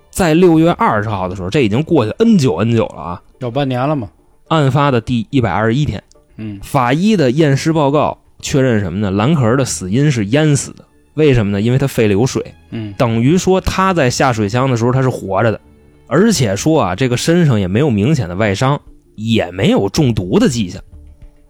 [0.10, 3.22] 在六月二十号的时候，这已经过去 N 久 N 久了啊。
[3.40, 4.10] 有半年了嘛，
[4.48, 6.02] 案发的第一百二十一天，
[6.38, 9.12] 嗯法医的验尸报告确认什么呢？
[9.12, 10.86] 兰可儿的死因是淹死的，
[11.18, 11.60] 为什么呢？
[11.60, 15.60] 因为他肺里有水，嗯等于说他在下水箱的时候他是活着的，
[16.06, 18.80] 而且说啊，这个身上也没有明显的外伤，
[19.16, 20.82] 也没有中毒的迹象。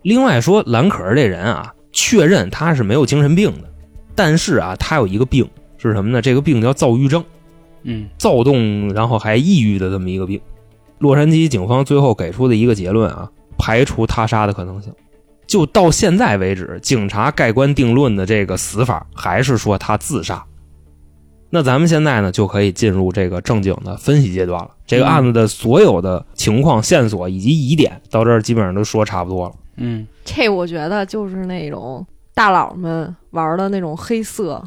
[0.04, 3.70] 另外说，蓝可儿这人啊，确认他是没有精神病的，
[4.16, 5.46] 但是啊，他有一个病
[5.78, 6.22] 是什么呢？
[6.22, 7.22] 这个病叫躁郁症，
[7.84, 10.40] 嗯躁动然后还抑郁的这么一个病。
[11.00, 14.94] 洛杉矶警方最后给出的一个结论啊，排除他杀的可能性。
[15.48, 20.44] 就到现在为止，警察盖棺定论的这个死法还是说他自杀。
[21.50, 24.70] 那咱们现在呢，就可以进入这个正经的分析阶段了。
[24.86, 29.56] 这个案子的所有的情况、线索以及疑点，到这儿基本上都说差不多了。
[29.78, 34.62] 嗯这我觉得就是那种大佬们玩的那种黑色，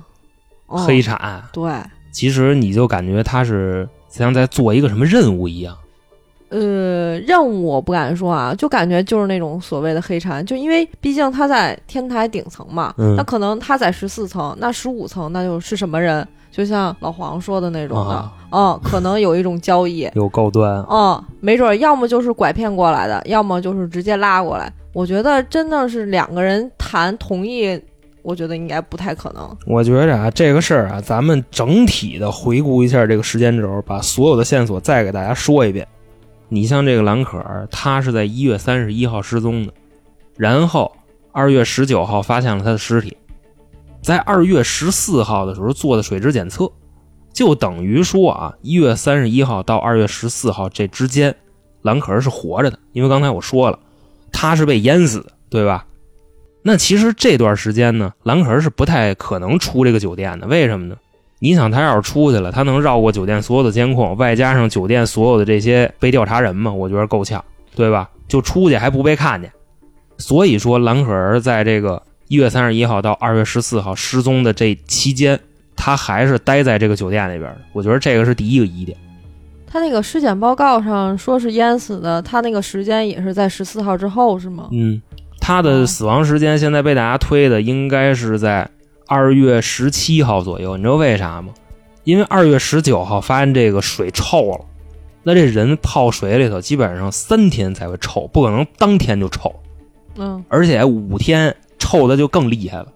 [0.66, 1.70] 哦黑产，对，
[2.12, 5.76] 其实你就感觉他是像在做一个什么任务一样。
[6.50, 16.26] 呃，任务我不敢说啊，就感觉就是那种所谓的黑产，就因为毕竟他在天台顶层嘛，嗯那可能他在十四层，那十五层那就是什么人？
[16.50, 24.72] 就像老黄说的那种的，啊嗯，可能有一种交易， 有高端，嗯，没准儿要么就是拐骗过来的，要么就是直接拉过来。
[24.92, 27.80] 我觉得真的是两个人谈同意，
[28.22, 29.48] 我觉得应该不太可能。
[29.64, 35.86] 我觉着啊，这个事儿啊，咱们整体的回顾一下这个时间轴，把所有的线索再给大家说一遍。
[36.50, 39.72] 你像这个兰可儿，她是在一月三十一号失踪的，
[40.36, 40.92] 然后
[41.32, 43.16] 二月十九号发现了她的尸体，
[44.02, 46.70] 在二月十四号的时候做的水质检测，
[47.32, 51.34] 就等于说啊，一月三十一号到二月十四号这之间，
[51.82, 53.78] 兰可儿是活着的，因为刚才我说了，
[54.32, 55.86] 她是被淹死的，对吧？
[56.62, 60.96] 那其实这段时间呢，兰可儿是不太可能出这个酒店的，为什么呢？
[61.42, 66.70] 你想，他要是出去了，他能绕过酒店所有的监控，外加上酒店所有的这些被调查人吗？
[66.70, 67.42] 我觉得够呛，
[67.74, 68.08] 对吧？
[68.28, 69.50] 就出去还不被看见。
[70.18, 75.40] 所以说，蓝可儿在这个一月三十一号到二月十四号失踪的这期间，
[75.74, 77.60] 他还是待在这个酒店里边的。
[77.72, 78.96] 我觉得这个是第一个疑点。
[79.66, 84.68] 他那个尸检报告上说是淹死的，他那个时间也是在十四号之后，是吗？
[84.72, 85.00] 嗯，
[85.40, 88.68] 他的死亡时间现在被大家推的应该是在
[89.10, 90.76] 二月十七号左右。
[90.76, 91.52] 你知道为啥吗？
[92.04, 94.60] 因为二月十九号发现这个水臭了，
[95.24, 99.52] 那这人泡水里头基本上三天才会臭，不可能当天就臭，
[100.14, 102.86] 嗯而且五天臭的就更厉害了。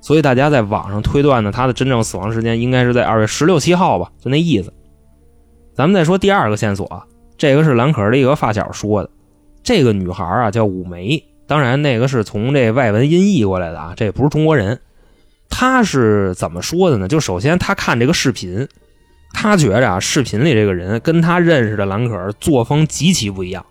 [0.00, 4.72] 所以大家在网上推断呢，他的真正死亡时间应该是在二月十六七号吧，就那意思。
[5.74, 7.04] 咱们再说第二个线索啊，
[7.36, 9.10] 这个是蓝可儿的一个发小说的，
[9.62, 14.80] 这个女孩啊叫武梅，当然那个是从这外文音译过来的啊，这也不是中国人。
[15.50, 17.06] 他是怎么说的呢？
[17.06, 18.66] 就首先他看这个视频，
[19.34, 23.66] 他觉着啊，视频里这个人跟他认识的兰可儿作风极其不一样。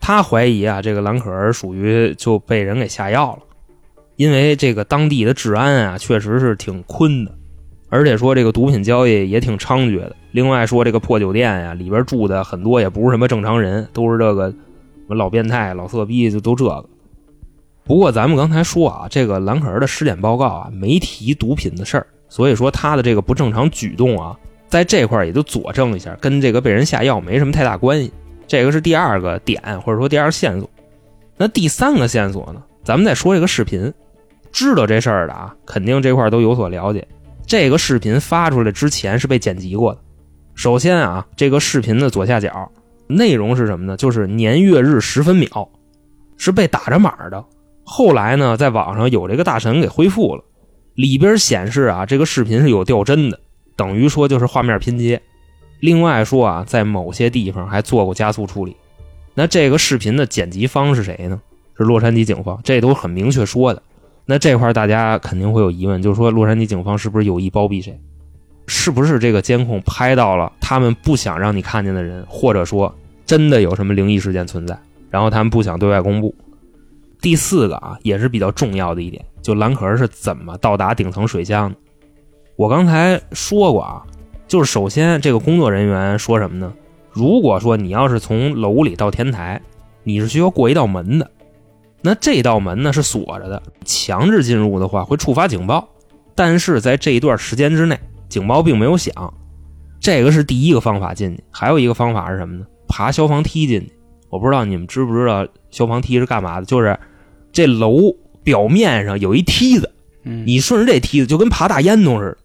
[0.00, 3.42] 他怀疑啊，这个兰可儿属于就被人给下药了，
[4.16, 7.32] 因为这个当地的治安啊确实是挺坤的，
[7.88, 10.16] 而且说这个毒品交易也挺猖獗的。
[10.32, 14.56] 另外说这个破酒店呀、里边住的很多也不是什么正常人，都是这个什
[15.06, 16.84] 么老变态、老色逼，就都这个。
[17.84, 28.12] 不过咱们刚才说啊，这个蓝可儿的尸检报告啊没提毒品的事儿，所以说他的这个不正常举动啊，在这块儿也就佐证一下，跟这个被人下药没什么太大关系。
[28.46, 30.68] 这个是第二个点，或者说第二个线索。
[31.36, 32.62] 那第三个线索呢？
[32.84, 33.92] 咱们再说这个视频，
[34.52, 37.06] 知道这事儿的啊，肯定这块都有所了解。
[37.46, 40.00] 这个视频发出来之前是被剪辑过的。
[40.54, 42.70] 首先啊，这个视频的左下角
[43.06, 43.96] 内容是什么呢？
[43.96, 45.68] 就是年月日时分秒，
[46.36, 47.44] 是被打着码的。
[47.94, 50.42] 后来呢，在网上有这个大神给恢复了，
[50.94, 53.38] 里边显示啊，这个视频是有掉帧的，
[53.76, 55.20] 等于说就是画面拼接。
[55.80, 58.74] 另外说啊，在某些地方还做过加速处理。
[59.34, 61.38] 那这个视频的剪辑方是谁呢？
[61.76, 63.82] 是洛杉矶警方，这都很明确说的。
[64.24, 68.00] 那这块大家肯定会有疑问，就是说洛杉矶警方是不是有意包庇谁？
[68.68, 72.94] 是不是这个监控拍到了他们不想让你看见的人，或者说
[73.26, 74.78] 真的有什么灵异事件存在，
[75.10, 76.34] 然后他们不想对外公布？
[77.22, 81.76] 第四个啊，也是比较重要的一点，就蓝可儿是怎么到达顶层水箱的？
[82.56, 84.02] 我刚才说过啊，
[84.48, 86.72] 就是首先这个工作人员说什么呢？
[87.12, 89.62] 如果说你要是从楼里到天台，
[90.02, 91.30] 你是需要过一道门的，
[92.00, 95.88] 那这道门呢是锁着的，强制进入的话会触发警报。
[96.34, 97.96] 但是在这一段时间之内，
[98.28, 99.12] 警报并没有响，
[100.00, 101.44] 这个是第一个方法进去。
[101.52, 102.66] 还有一个方法是什么呢？
[102.88, 103.92] 爬消防梯进去。
[104.28, 106.64] 我不知道你们知不知道消防梯是干嘛的？
[106.64, 106.98] 就是
[107.52, 109.92] 这楼表面上有一梯子，
[110.24, 112.38] 嗯，你顺着这梯子就跟爬大烟囱似的。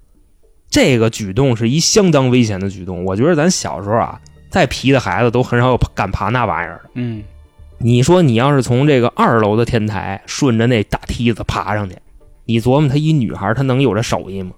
[0.69, 3.05] 这个举动是一相当危险的举动。
[3.05, 6.89] 我觉得咱小时候啊，再皮的孩子都很少有敢爬那玩意儿的。
[6.95, 7.23] 嗯，
[7.77, 11.95] 你说你要是从这个二楼的天台顺着那大梯子爬上去，
[12.45, 14.51] 你琢磨她一女孩，她能有这手艺吗？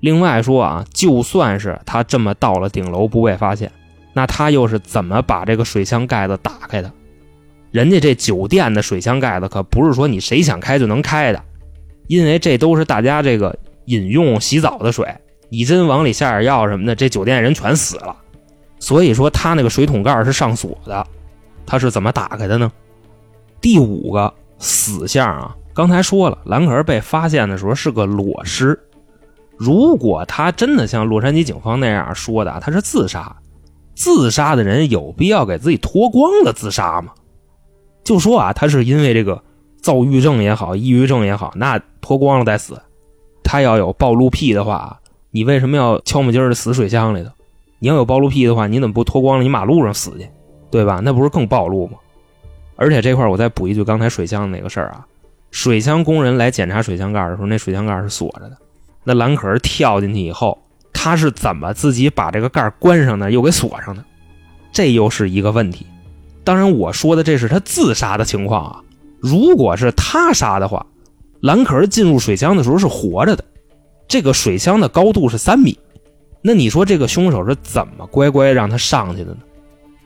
[0.00, 3.72] 另外说啊，就算是她这么到了顶楼不被发现，
[4.12, 6.92] 那她又是怎么把这个水箱盖子打开的？
[7.72, 11.42] 人家这酒店的水箱盖子可不是说你谁想开就能开的，
[12.06, 15.12] 因为这都是大家这个饮用洗澡的水，
[15.48, 18.14] 你真往里下点药什么的，这酒店人全死了。
[18.78, 21.06] 所以说他那个水桶盖是上锁的，
[21.64, 22.70] 他是怎么打开的呢？
[23.60, 28.78] 第五个死相啊，刚才说了，兰可儿被发现的时候是个裸尸。
[29.56, 33.34] 如果他真的像洛杉矶警方那样说的，他是自杀，
[33.94, 37.12] 自杀的人有必要给自己脱光了自杀吗？
[38.04, 39.42] 就说啊，他是因为这个
[39.80, 42.80] 躁郁症也好，抑郁症也好，那脱光了再死。
[43.44, 47.30] 他要有暴露癖的话，你为什么要悄没劲儿的死水箱里头？
[47.78, 50.28] 你要有暴露癖的话，你怎么不脱光了你马路上死去，
[50.70, 51.00] 对吧？
[51.02, 51.98] 那不是更暴露吗？
[52.76, 55.06] 而且这块我再补一句，刚才水箱那个事儿啊，
[55.50, 58.56] 水箱工人来检查水箱盖的时候，那水箱盖是锁着的。
[59.04, 60.56] 那蓝可儿跳进去以后，
[60.92, 63.30] 他是怎么自己把这个盖关上呢？
[63.30, 64.04] 又给锁上的？
[64.72, 65.84] 这又是一个问题。
[66.44, 68.82] 当然，我说的这是他自杀的情况啊。
[69.20, 70.84] 如果是他杀的话，
[71.40, 73.44] 蓝壳儿进入水箱的时候是活着的，
[74.08, 75.78] 这个水箱的高度是三米。
[76.40, 79.38] 那你说这个凶手是怎么乖乖让他上去的呢？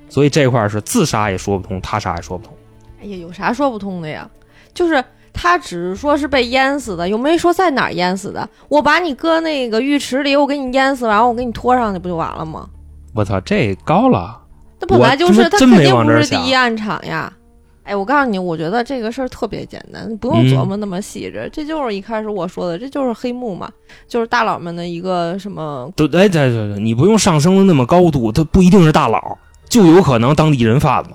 [0.09, 2.55] 所以这块是自杀也说不通，他杀也说不通。
[3.01, 4.29] 哎呀，有啥说不通的呀？
[4.75, 8.47] 就是他只是说是被淹死的，又没说在哪儿淹死的。
[8.69, 12.69] 我把你搁那个浴池里，我给你淹死，然后我给你拖上去，不就完了吗？
[13.15, 14.39] 我操，这高了！
[14.81, 17.33] 那本来就是，他肯定不是第一案场呀。
[17.83, 21.49] 哎，我告诉你，我觉得这个事儿特别简单，你不用嗯琢磨那么细致。
[21.53, 23.71] 这就是一开始我说的，这就是黑幕嘛，
[24.09, 31.11] 就是大佬们的一个什么对哎，对对对，你不用上升的那么高度，他不一定是大佬，就有可能当地人贩子。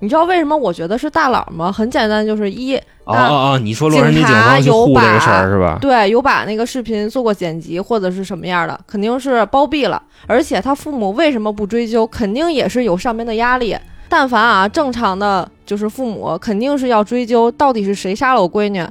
[0.00, 1.72] 你知道为什么我觉得是大佬吗？
[1.72, 5.78] 很简单，就是一哦哦哦，你说洛杉矶警方去护这个事儿是吧？
[5.80, 10.00] 对有把那个视频做过剪辑或者是什么样的，肯定是包庇了。
[10.26, 12.06] 而且他父母为什么不追究？
[12.06, 13.76] 肯定也是有上面的压力。
[14.08, 18.82] 但凡啊，正常的就是父母肯定是要追究到底是谁杀了我闺女。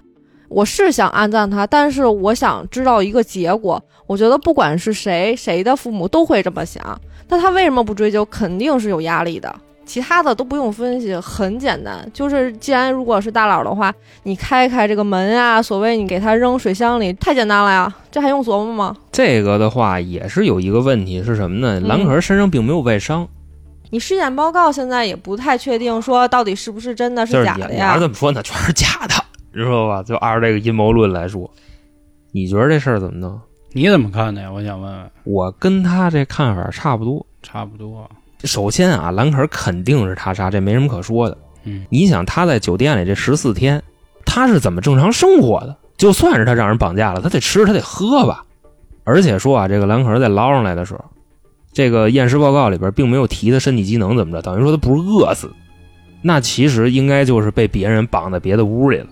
[0.50, 3.82] 我是想安葬他，但是我想知道一个结果。
[4.06, 6.82] 我觉得不管是谁，谁的父母都会这么想。
[7.28, 8.24] 那他为什么不追究？
[8.26, 9.54] 肯定是有压力的。
[9.88, 13.92] 其他的都不用分析，很简单，就是既然如果是大佬的话，
[14.24, 18.96] 你开开这个门啊，所谓你给他扔水箱里，太简单了呀，这还用琢磨吗？
[19.12, 21.80] 这个的话也是有一个问题是什么呢？
[21.80, 23.28] 嗯兰可儿身上并没有外伤，
[23.90, 28.02] 你尸检报告现在也不太确定，说到底是不是真的是假的呀是？
[28.02, 29.16] 怎么说，呢全是假的，
[29.54, 30.04] 知道吧？
[30.04, 31.50] 就按照这个阴谋论来说，
[32.34, 33.40] 你觉得这事儿怎么弄？
[33.72, 34.52] 你怎么看的呀？
[34.52, 35.12] 我想问问。
[35.24, 37.26] 我跟他这看法差不多。
[37.42, 38.10] 差不多。
[38.44, 41.38] 首先啊，兰可儿肯定是他杀，这没什么可说的。
[41.64, 43.82] 嗯，你想他在酒店里这十四天，
[44.26, 45.76] 他是怎么正常生活的？
[45.98, 48.44] 就算是他让人绑架了，他得吃，他得喝吧。
[49.04, 51.04] 而且说啊，这个兰可儿在捞上来的时候，
[51.74, 55.52] 这个验尸报告里边并没有提他身体机能怎么着，等于说他不是饿死，
[56.22, 59.08] 那其实应该就是被别人绑在别的屋里了。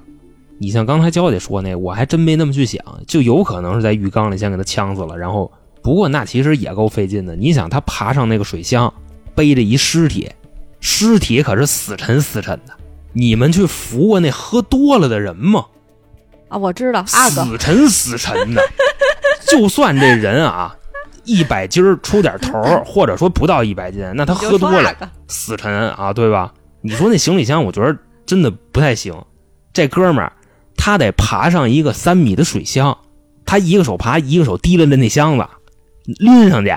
[0.57, 7.35] 你像刚才娇姐说那，我还真没那么去想，就有可能是在浴缸里先给他呛死了，然后不过那其实也够费劲的。
[7.35, 8.93] 你想他爬上那个水箱，
[9.35, 10.31] 背着一尸体，
[10.79, 12.73] 尸体可是死沉死沉的。
[13.13, 15.65] 你们去扶过那喝多了的人吗？
[16.47, 18.61] 啊，我知道，阿哥，死沉死沉的。
[19.47, 20.75] 就算这人啊，
[21.23, 24.93] 一百斤儿出点头儿，或者说不到一百斤，那他喝多了
[25.27, 26.53] 死沉啊，对吧？
[26.81, 29.13] 你说那行李箱，我觉得真的不太行。
[29.73, 30.33] 这哥们儿
[30.77, 32.97] 他得爬上一个三米的水箱，
[33.45, 35.47] 他一个手爬，一个手提着那那箱子
[36.05, 36.73] 拎上去。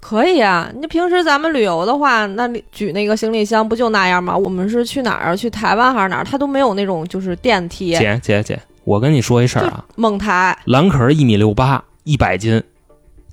[0.00, 0.70] 可以啊。
[0.74, 4.36] 你平时咱们旅游的话，那里举那个行李箱不就那样吗？
[4.36, 5.36] 我们是去哪儿？
[5.36, 6.24] 去台湾还是哪儿？
[6.24, 10.56] 他都没有那种就是电梯，姐姐姐，我跟你说一事儿啊，猛抬。
[10.64, 12.62] 蓝可儿一米六八，一百斤，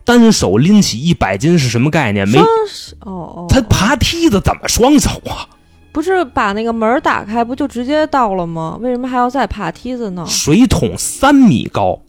[0.04, 2.28] 单手拎起一百斤是什么概念？
[2.28, 5.48] 没双，手哦哦，他爬梯子怎么双手啊？
[5.94, 8.78] 不是把那个门儿打开，不就直接到了吗？
[8.82, 10.24] 为什么还要再爬梯子呢？
[10.28, 12.00] 水桶三米高，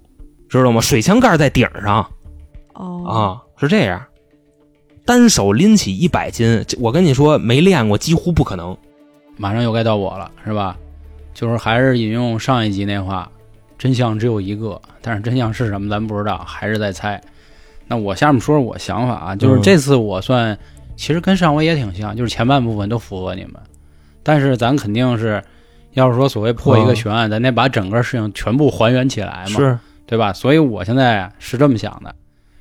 [0.48, 0.80] 知道吗？
[0.80, 2.06] 水箱盖在顶上，
[2.74, 3.16] 哦，啊，
[3.56, 3.98] 是这样。
[5.08, 8.76] 单手拎起一百斤，这我跟你说，没练过几乎不可能。
[9.38, 10.76] 马上又该到我了，是吧？
[11.32, 13.26] 就是还是引用上一集那话，
[13.78, 17.18] 真相只有一个，但是真相是什么咱不知道，还是在猜。
[17.86, 20.58] 那我下面说说我想法啊，就是嗯这次我算
[20.94, 23.54] 其实跟上回也挺像，就是前半部分都符合你们，
[24.22, 25.42] 但是咱肯定是
[25.94, 30.34] 要是说所谓破一个悬案，咱得把整个事情全部还原起来嘛，是，对吧？
[30.34, 32.14] 所以我现在是这么想的。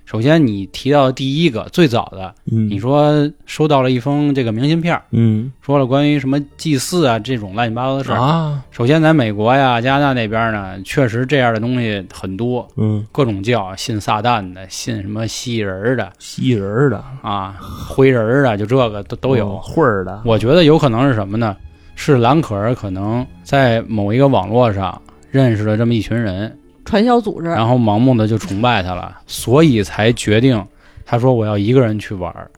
[0.07, 8.17] 首先，你提到第一个最早的，嗯你说收到了一封这个明信片，嗯说了关于什么祭祀啊这种乱七八糟的事儿。
[8.17, 19.49] 啊，首先，在美国呀、加拿大那边呢，确实这样的东西很多，嗯，各种教，信撒旦的，信什么蜥蜴人儿的蜥蜴人儿的啊，灰人儿的，就这个都都有。
[19.49, 21.53] 哦会儿的，我觉得有可能是什么呢？
[21.95, 25.01] 是蓝可儿可能在某一个网络上
[25.31, 30.65] 认识了这么一群人，传销组织，然后盲目的就崇拜他了，所以才决定
[31.05, 32.49] 他说我要一个人去玩儿。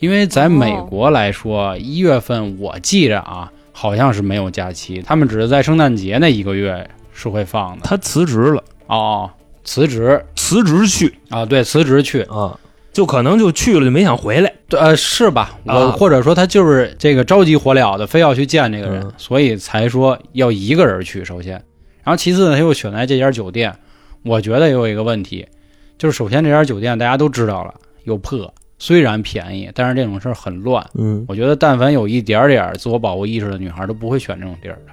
[0.00, 7.82] 因为在美国来说，一月份我记着啊，好像是没有假期，他们只是在圣诞节那一个月是会放的。
[7.84, 9.30] 他辞职了，哦，
[9.64, 12.58] 辞职辞职去啊，对，辞职去，啊，
[12.92, 14.52] 就可能就去了，就没想回来。
[14.68, 15.58] 对，呃，是吧？
[15.64, 21.24] 我、啊或者说他就是这个着急火燎的，非要去见这个人，嗯所以才说要一个人去。
[21.24, 21.60] 首先，
[22.08, 23.70] 然后其次呢，他又选在这家酒店，
[24.22, 25.46] 我觉得也有一个问题，
[25.98, 30.82] 就是首先这家酒店大家都知道了，又破，虽然便宜，但是这种事儿很乱。
[30.94, 34.92] 嗯我觉得但凡有一点点儿自我保护意识的女孩都不会选这种地儿的，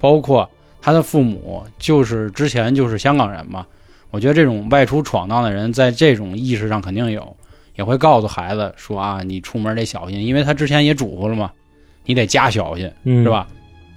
[0.00, 3.64] 包括他的父母，就是之前就是香港人嘛。
[4.10, 7.36] 我觉得这种外出闯荡的人，在这种意识上肯定有，
[7.76, 11.52] 也会告诉孩子说啊，你出门得小心，因为他之前也嘱咐了嘛，
[12.04, 13.30] 你得加小心，嗯，是？
[13.30, 13.46] 吧？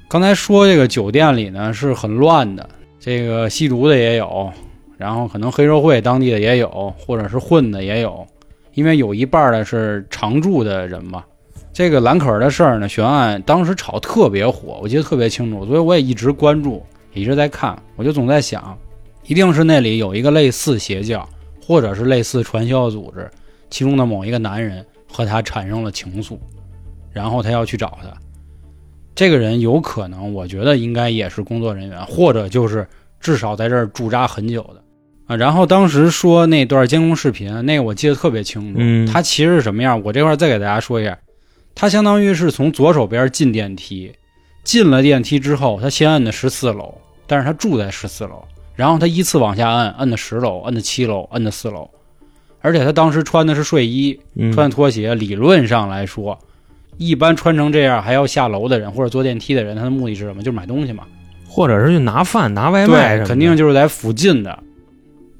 [0.07, 4.51] 刚才说这个酒店里呢是很乱的，这个吸毒的也有，
[4.97, 8.25] 然后可能黑社会当地的也有，或者是混的也有，
[8.75, 11.23] 因为有一半的是常住的人嘛。
[11.73, 16.81] 这个兰可儿的事儿呢，悬案当时炒特别火，我记得特别清楚，所以我也一直关注，
[17.13, 18.77] 也一直在看，我就总在想，
[19.25, 21.27] 一定是那里有一个类似邪教，
[21.61, 23.29] 或者是类似传销组织，
[23.69, 26.37] 其中的某一个男人和他产生了情愫，
[27.11, 28.09] 然后他要去找他。
[29.15, 32.85] 这个人有可能，我觉得应该也是工作人员，或者就是
[33.19, 34.83] 至少在这儿驻扎很久的
[35.25, 35.35] 啊。
[35.35, 38.75] 然后当时说那段监控视频，那个我记得特别清楚。
[38.77, 40.01] 嗯他其实是什么样？
[40.03, 41.17] 我这块儿再给大家说一下，
[41.73, 44.11] 他相当于是从左手边进电梯，
[44.65, 46.93] 进了电梯之后，他先摁的十四楼，
[47.25, 48.43] 但是他住在十四楼，
[48.75, 51.89] 然后他依次往下摁，摁的十楼，摁的七楼，摁的四楼，
[52.59, 56.37] 而且他当时穿的是睡衣，嗯穿拖鞋，理论上来说，
[56.97, 60.41] 一般穿成这样还要下楼的人或者坐电梯的人，他的目的是什么？
[60.41, 61.03] 就是买东西嘛。
[61.47, 64.59] 或者是去拿饭、拿外卖什么对，肯定就是在附近的。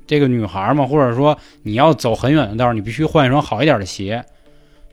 [0.08, 4.24] 这个女孩嘛，或者说你要走很远的道儿，你必须换一双好一点的鞋。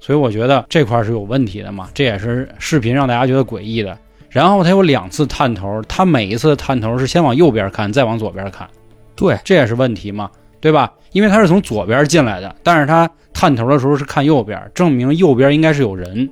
[0.01, 3.97] 所以我觉得这块儿是有问题的嘛，这也是视频让大家觉得诡异的。
[4.31, 8.67] 然后他有两次探头，他每一次的探头是先往右边看，再往左边看，
[9.15, 10.91] 对，这也是问题嘛，对吧？
[11.13, 16.29] 因为他是从左边进来的，但是他探头的时候是看右边，证明右边应该是有人。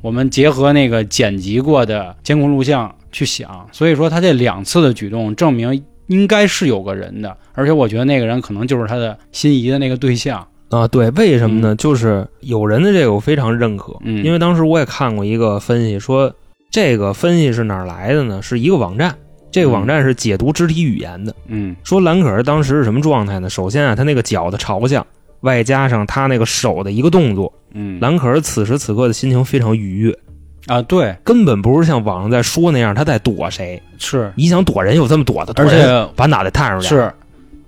[0.00, 10.46] 我们结合那个剪辑过的监控录像去想，所以说他这两次的举动证明应该是有个人的，而且我觉得那个人可能就是他的心仪的那个对象。
[10.70, 11.74] 啊，对，为什么呢？
[11.76, 16.30] 就是有人的这个我非常认可，嗯因为当时我也看过一个分析，说
[16.70, 18.42] 这个分析是哪儿来的呢？
[18.42, 19.14] 是一个网站，
[19.50, 21.34] 这个网站是解读肢体语言的。
[21.46, 23.48] 嗯说蓝可儿当时是什么状态呢？
[23.48, 25.06] 首先啊，他那个脚的朝向，
[25.40, 30.18] 外加上他那个手的一个动作，嗯，兰可儿此时此刻的心情非常愉悦，
[30.66, 33.80] 啊，对，根本不是像网上在说那样他在躲谁。
[33.98, 36.88] 是，你想躲人有这么躲的，躲而且把脑袋探出来。
[36.88, 37.12] 是，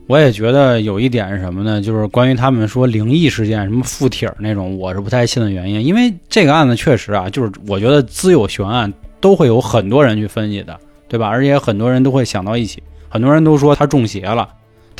[0.06, 1.80] 我也觉得有一点是什么呢？
[1.80, 5.84] 就是关于他们说灵异事件，什么附体儿那种，我是不太信的原因。
[5.84, 10.76] 因为这个案子确实啊，就是我觉得自有悬案都会有很多人去分析的，
[11.08, 11.28] 对吧？
[11.28, 14.48] 而且很多人都会想到一起，很多人都说他中邪了。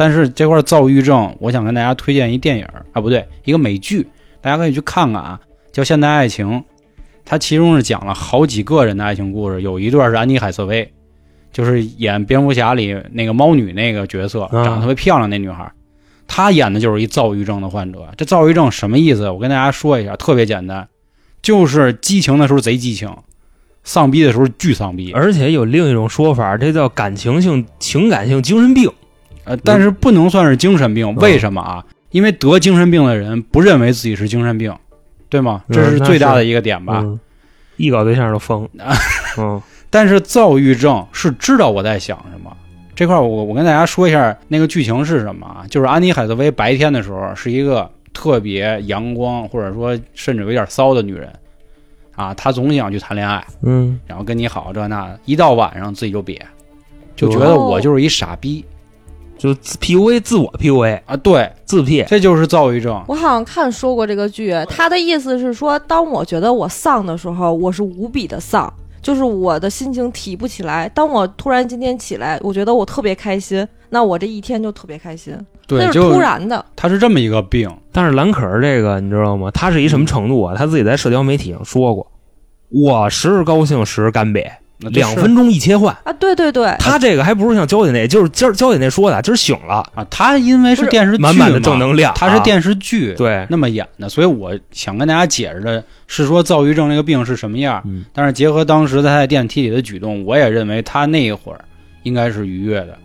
[0.01, 4.07] 但是这块躁郁症，我想跟大家推荐一电影儿啊，不对，一个美剧，
[4.41, 5.39] 大家可以去看看啊，
[5.73, 6.49] 叫《现代爱情》。
[7.23, 10.91] 它其中是讲了好几个人的爱情故事，有一段是安妮海瑟薇，
[11.53, 15.71] 就是演蝙蝠侠里那个猫女那个角色，啊长得特别漂亮那女孩，
[16.27, 18.09] 她演的就是一躁郁症的患者。
[18.17, 19.29] 这躁郁症什么意思？
[19.29, 20.89] 我跟大家说一下，特别简单，
[21.43, 23.15] 就是激情的时候贼激情，
[23.85, 25.13] 丧逼的时候巨丧逼。
[25.13, 28.91] 而且有另一种说法，这叫感情性、情感性精神病。
[29.51, 31.85] 呃，但是不能算是精神病，为什么啊？
[32.11, 34.73] 因为得精神病的人不认为自己是精神病，
[35.29, 35.65] 对吗？
[35.69, 37.01] 嗯这是最大的一个点吧。
[37.03, 37.19] 嗯，
[37.77, 38.69] 一搞对象就疯。
[39.39, 42.57] 嗯，但是躁郁症是知道我在想什么，
[42.95, 45.67] 这块儿我我跟大家说一下那个剧情是什么啊？
[45.69, 51.33] 就是安妮海瑟薇白天的时候是一个特别阳光，或者说甚至有点骚的女人，
[52.15, 56.39] 啊，她总想去谈恋爱，嗯，然后跟你好这那的，一到晚上自己就瘪，
[57.17, 58.65] 就觉得我就是一傻逼
[59.41, 63.03] 就自 PUA 自我 PUA 啊，对，自闭，这就是躁郁症。
[63.09, 68.71] 我好像看说过这个剧，他的意思是说，当我觉得我丧的时候，我是无比的丧，
[69.01, 70.87] 就是我的心情提不起来。
[70.91, 75.35] 当我突然今天起来，我觉得我特别开心，那我这一天就特别开心，
[75.67, 76.63] 对，那是突然的。
[76.77, 79.51] 他是这么一个病，但是蓝可儿这个你知道吗？
[79.53, 80.55] 他是一什么程度啊？
[80.55, 82.07] 他自己在社交媒体上说过，
[82.69, 84.45] 我时而高兴，时而干瘪，
[84.81, 85.95] 两分钟一切换。
[86.05, 97.83] 啊，对对对，他这个还不是像焦姐那，就是今儿焦姐那说的，今儿醒了，啊，他因为是电视剧满满的正能量啊他是电视剧，对，那么演的，所以我想跟大家解释的是说躁郁症这个病是什么样。
[97.85, 101.61] 嗯但是结合当时他在电梯里的举动，我也认为他那一会儿
[102.03, 102.97] 应该是愉悦的。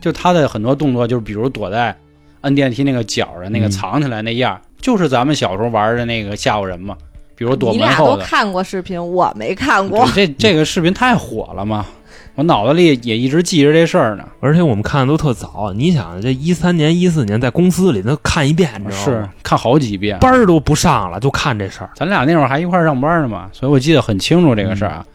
[0.00, 1.96] 就他的很多动作，就是比如躲在
[2.42, 6.96] 摁电梯那个角儿的那个嗯藏起来那样，就是咱们小时候玩的那个吓唬人嘛。
[7.36, 10.06] 比如躲你俩门后的，都看过视频，我没看过。
[10.14, 11.86] 这这个视频太火了嘛，
[12.34, 14.24] 我脑子里也一直记着这事儿呢。
[14.40, 15.72] 而且我们看的都特早。
[15.74, 19.28] 你想，这一三年、一四年在公司里都看一遍，你知道吗是？
[19.42, 21.90] 看好几遍，班儿都不上了，就看这事儿。
[21.96, 25.06] 咱俩那会儿还一块儿上班呢嘛，所以我记得很清楚这个事儿啊。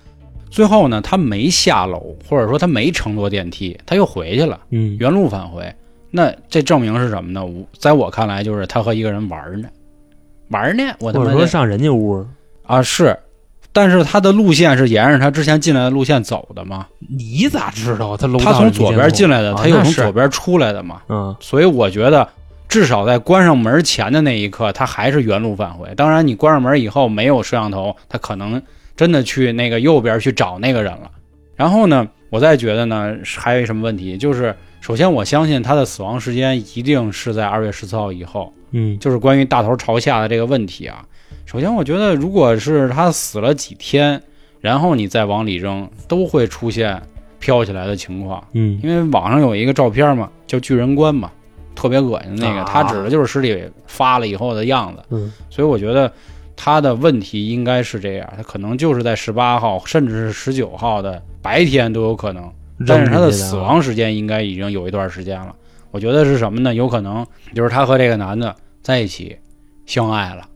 [0.49, 5.72] 最后呢，他没下楼，或者说他没乘坐电梯，他又回去了，嗯，原路返回。
[6.11, 7.45] 那这证明是什么呢？
[7.45, 9.70] 我在我看来，就是他和一个人玩儿呢，
[10.50, 10.84] 玩呢。
[11.00, 12.26] 我他妈说上人家屋，
[12.64, 13.18] 啊是，
[13.72, 16.88] 但是他的路线是沿着他之前进来的路线走的嘛？
[17.00, 21.02] 你咋知道他楼他从左边进来的，他又从左边，出来的嘛？
[21.10, 22.28] 嗯，所以我觉得，
[22.68, 25.88] 至少在关上门前的那一刻，他还是原路返回。
[25.95, 28.62] 当然，你关上门以后没有摄像头，他可能
[28.95, 31.10] 真的去那个右边去找那个人了。
[31.56, 41.05] 然后呢，我再觉得呢，还有一什么问题，就是首先我相信他的死亡时间一定是在二月十四号以后，嗯，就是关于大头朝下的这个问题啊。
[41.45, 44.22] 首先，我觉得如果是他死了几天，
[44.61, 47.01] 然后你再往里扔，都会出现
[47.39, 48.43] 飘起来的情况。
[48.53, 51.32] 嗯，因为网上有一个照片嘛，叫巨人观嘛，
[51.76, 55.03] 特别恶心的那个，啊他指的就是尸体发了以后的样子。
[55.09, 56.11] 嗯，所以我觉得
[56.55, 62.51] 他的问题应该是这样，他可能就是在十八号甚至是十九号的白天都有可能，
[62.86, 65.55] 但是他的死亡时间应该已经有一段时间了。
[65.92, 66.74] 我觉得是什么呢？
[66.74, 69.38] 有可能就是她和这个男的在一起
[69.86, 70.48] 相爱了，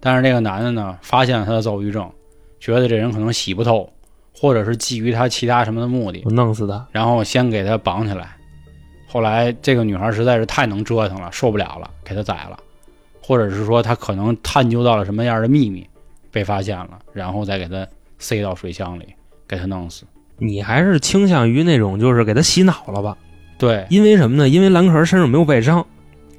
[0.00, 2.10] 但是这个男的呢发现了她的躁郁症，
[2.60, 3.90] 觉得这人可能洗不透，
[4.34, 8.36] 或者是基于他其他什么的目的，我弄死他，然后先给他绑起来。
[9.06, 12.58] 后来这个女孩实在是太能折腾了，受不了了，给他宰了，
[13.22, 15.86] 或者是说他可能探究到了什么样的秘密，
[16.30, 17.86] 被发现了，然后再给他
[18.18, 19.14] 塞到水箱里，
[19.46, 20.04] 给他弄死。
[20.38, 23.16] 你还是倾向于那种就是给他洗脑了吧？
[23.62, 23.86] 对。
[23.88, 24.48] 因为什么呢？
[24.48, 25.78] 因为蓝可儿身上没有外伤，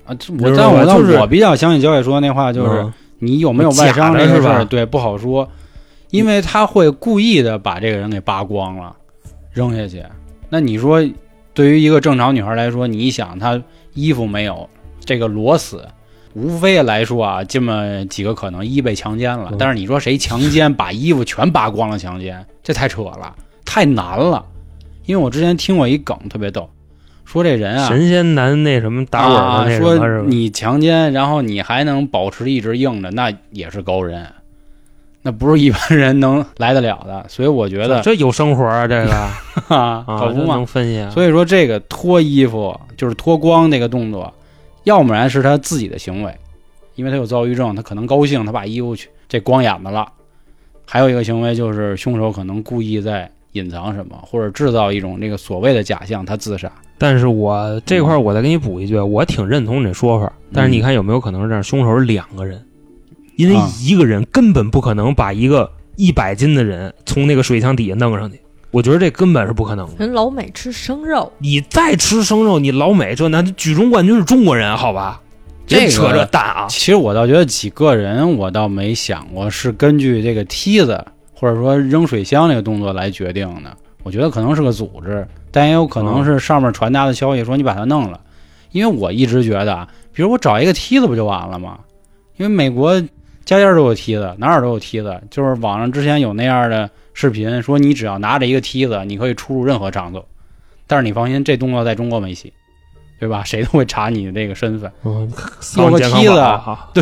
[0.05, 2.93] 啊，这我但我道吧就是我比较相信焦姐说的那话，就是、嗯。
[3.19, 5.49] 你有没有外伤这个事儿，对不好说，
[6.09, 8.93] 因为他会故意的把这个人给扒光了，
[9.53, 10.03] 扔下去。
[10.49, 11.01] 那你说，
[11.53, 13.63] 对于一个正常女孩来说，你想她
[13.93, 14.69] 衣服没有，
[15.05, 15.87] 这个裸死，
[16.33, 19.47] 无非来说啊，这么几个可能：一被强奸了。
[19.51, 24.45] 嗯，但是你说谁强奸把衣服全扒光了强奸，这太扯了，太难了。
[25.05, 26.69] 因为我之前听过一梗特别逗，
[27.25, 29.79] 说这人啊，神仙男那什么打滚啊的那？
[29.79, 34.27] 说你强奸，然后你还能保持一直硬着，那也是高人，
[35.21, 37.25] 那不是一般人能来得了的。
[37.29, 39.11] 所以我觉得这有生活啊，这个
[39.75, 40.65] 啊，啊，可不嘛能。
[40.65, 41.09] 分析啊。
[41.09, 44.31] 所以说这个脱衣服就是脱光那个动作，
[44.83, 46.35] 要不然是他自己的行为，
[46.95, 50.07] 因为他有躁郁症，他可能高兴，他把衣服去这光眼子了。
[50.85, 56.71] 还有一个行为就是凶手可能故意在隐藏什么，或者制造一种这个所谓的假象，他自杀。
[56.97, 60.31] 但是我这块儿我再给你补一句，我挺认同你这说法。
[60.53, 61.63] 但是你看有没有可能是这样？
[61.63, 62.63] 凶手是两个人，
[63.35, 68.39] 因为啊一个人根本不可能把一个一百斤的人从那个水箱底下弄上去。
[68.71, 69.93] 我觉得这根本是不可能的。
[69.99, 75.21] 人老美吃生肉，你再吃生肉，你老美这那举重冠军是中国人，好吧？
[75.67, 76.67] 这扯这蛋啊！
[76.67, 81.05] 其实我倒觉得几个人，我倒没想过是根据这个梯子
[81.43, 83.75] 或者说扔水箱这个动作来决定的。
[84.03, 88.21] 我觉得可能是个组织，但也有可能是上面传达的消息说你把它弄了。
[88.71, 91.79] 因为我一直觉得啊，比如我找一个梯子不就完了吗？
[92.37, 92.97] 因为美国
[93.43, 95.21] 家家都有梯子，哪儿都有梯子。
[95.29, 100.25] 就是网上之前有那样的视频，说你只要拿着一个梯子，你可以出入任何场所。
[100.87, 102.53] 但是你放心，这动作在中国没戏，
[103.23, 103.41] 对吧？
[103.45, 104.91] 谁都会查你的这个身份。
[105.05, 105.31] 嗯，
[105.77, 106.35] 有个梯子
[106.93, 107.01] 对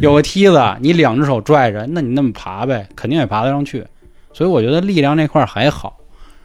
[0.00, 3.84] 有个梯子，你两只手拽着，那你那么爬呗，肯定也爬得上去。
[4.32, 5.98] 所以我觉得力量这块儿还好，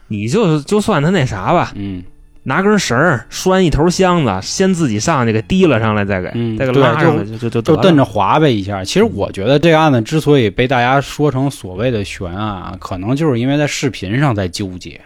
[0.08, 2.04] 你就就算他那啥吧，嗯，
[2.42, 8.84] 拿根绳儿拴一头箱子，先自己上去给提了上来，再给、嗯再给对拉上来，就就就就瞪着划呗一下。
[8.84, 15.00] 其实我觉得这个案子之所以被大家说成所谓的悬案啊，可能就是因为在视频上在纠结，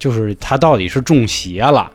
[0.00, 1.90] 就是他到底是中邪了，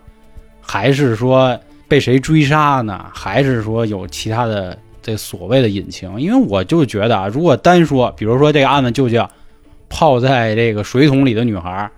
[0.71, 3.03] 还是说被谁追杀呢？
[3.11, 6.21] 还是说有其他的这所谓的隐情？
[6.21, 9.27] 因为我就觉得啊，如果单说，比如说这个案子就叫
[9.89, 11.89] 泡在这个水桶里的女孩，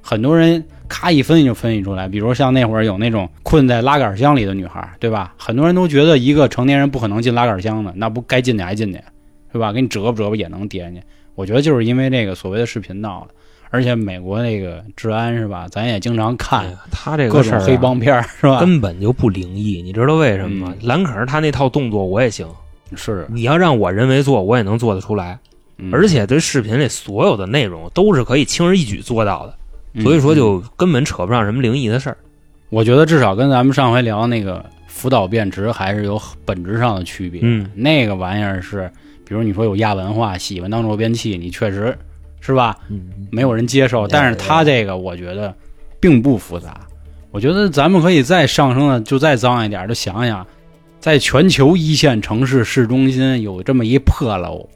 [0.00, 2.06] 很多人咔一分析就分析出来。
[2.06, 5.34] 比如像那会儿有那种困在拉杆箱里的女孩，对吧？
[5.36, 9.00] 很多人都觉得一个成年人不可能进拉杆箱的，那不该进去还进去，
[9.52, 9.72] 对吧？
[9.72, 11.02] 给你折吧折吧也能跌进去。
[11.34, 13.34] 我觉得就是因为这个所谓的视频闹的，
[13.72, 15.66] 而且美国那个治安是吧？
[15.68, 18.60] 咱也经常看哎他这个事儿啊黑帮片儿是吧？
[18.60, 20.74] 根本就不灵异，你知道为什么吗？
[20.82, 22.46] 兰可儿他那套动作我也行，
[22.94, 25.38] 是，你要让我人为做，我也能做得出来。
[25.78, 29.54] 嗯而且这视频里所有的内容都是可以轻而易举做到的，
[29.94, 32.16] 嗯所以说嗯就根本扯不上什么灵异的事儿。
[32.68, 37.40] 我觉得至少跟咱们上回聊那个福岛变质还是有本质上的区别。
[37.42, 38.88] 嗯，那个玩意儿是，
[39.26, 41.96] 比如你说有亚文化，喜欢当周边器，你确实
[42.42, 42.76] 是吧？
[42.90, 44.06] 嗯，没有人接受。
[44.06, 45.54] 但是他这个，我觉得
[45.98, 46.78] 并不复杂。
[47.30, 50.46] 我觉得咱们可以再上升的，就再脏一点，就想想，
[51.00, 54.68] 在全球一线城市市中心有这么一破楼，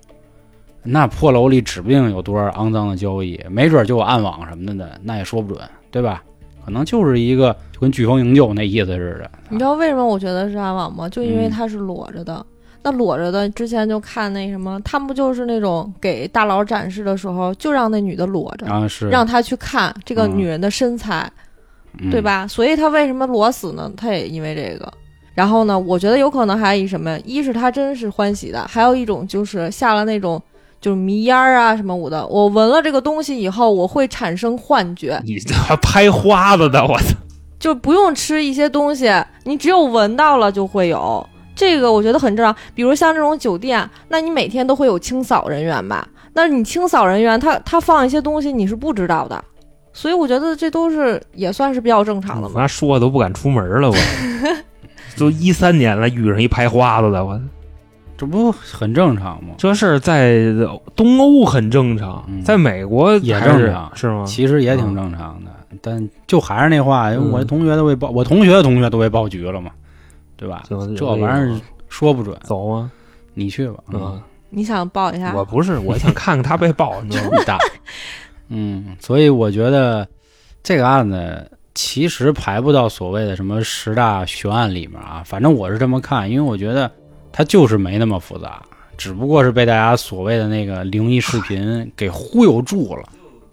[0.83, 6.23] 那破楼里指不定有多少肮脏的交易，没准就有暗网什么的呢，那也说不准，对吧？
[6.65, 9.31] 可能就是一个就跟飓风营救那意思似的。
[9.51, 11.09] 你知道为什么我觉得是暗网吗？
[11.09, 12.45] 就因为嗯它是裸着的。
[12.87, 18.67] 那裸着的，之前就看那什么，他们不就是那种给大佬展示的时候，就让那女的裸着，
[19.11, 21.29] 让他去看这个嗯女人的身材，
[21.99, 22.47] 嗯对吧？
[22.47, 23.91] 所以他为什么裸死呢？
[23.97, 24.93] 他也因为这个。
[25.35, 30.41] 然后呢，我觉得有可能还以什么，一是他真是欢喜的，还有一种就是下了那种
[30.81, 37.17] 就是迷烟儿啊什么我的，我闻了这个东西以后，我会产生幻觉，你这还拍花子的，我操！
[37.59, 39.13] 就不用吃一些东西，
[39.43, 41.27] 你只有闻到了就会有。
[41.57, 46.07] 这个我觉得很正常，比如像这种酒店，那你每天都会有清扫人员吧？
[46.35, 49.43] 那你清扫人员他他放一些东西你是不知道的，
[49.93, 52.51] 所以我觉得这都是也算是比较正常的嘛。
[52.55, 53.97] 我妈说的都不敢出门了，我
[55.19, 57.41] 都一三年了，遇上一拍花子的，我
[58.19, 59.55] 这不很正常吗？
[59.57, 60.43] 这事儿在
[60.95, 64.25] 东欧很正常，嗯在美国也正常是吗？
[64.27, 65.51] 其实也挺正常的，
[65.81, 69.71] 但就还是那话，嗯我同学都被报，我同学的同学都被报局了嘛，
[70.37, 70.65] 对吧？
[70.69, 72.91] 这玩意儿说不准，走啊？
[73.35, 74.21] 你去吧，嗯，
[74.51, 75.35] 你想报一下？
[75.35, 77.59] 我不是，我想看看他被抱， 你知道
[78.49, 80.07] 嗯，所以我觉得
[80.63, 86.91] 这个案子其实排不到所谓的什么十大悬案里面啊，反正我是这么看，因为我觉得
[87.33, 88.63] 它就是没那么复杂，
[88.97, 93.03] 只不过是被大家所谓的那个灵异视频给忽悠住了。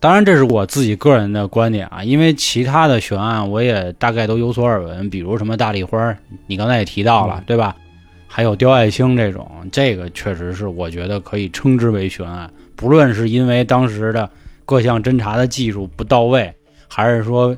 [0.03, 6.13] 当然，这是我自己个人的观点啊，因为其他的悬案我也大概都有所耳闻，比如什么大丽花，
[6.45, 7.73] 你刚才也提到了，嗯对吧？
[8.27, 12.51] 还有刁爱青这种，这个确实是我觉得可以称之为悬案。
[12.75, 14.29] 不论是因为当时的
[14.65, 16.53] 各项侦查的技术不到位，
[16.89, 17.55] 还是说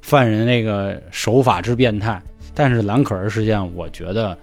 [0.00, 2.22] 犯人那个手法之变态，
[2.54, 4.38] 但是蓝可儿事件，我觉得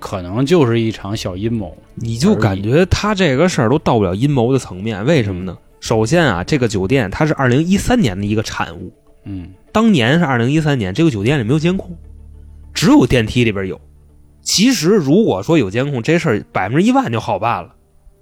[0.00, 1.72] 可能就是一场小阴谋。
[1.94, 5.56] 你就感觉他这个事儿都到不了阴谋的层面，为什么呢？
[5.80, 8.92] 首先啊，这个酒店它是二零一三年的一个产物，
[9.24, 9.50] 嗯。
[9.72, 11.96] 当年是二零一三年，这个酒店里没有监控，
[12.74, 13.80] 只有电梯里边有。
[14.42, 17.74] 其实如果说有监控，这事儿百分之一万就好办了，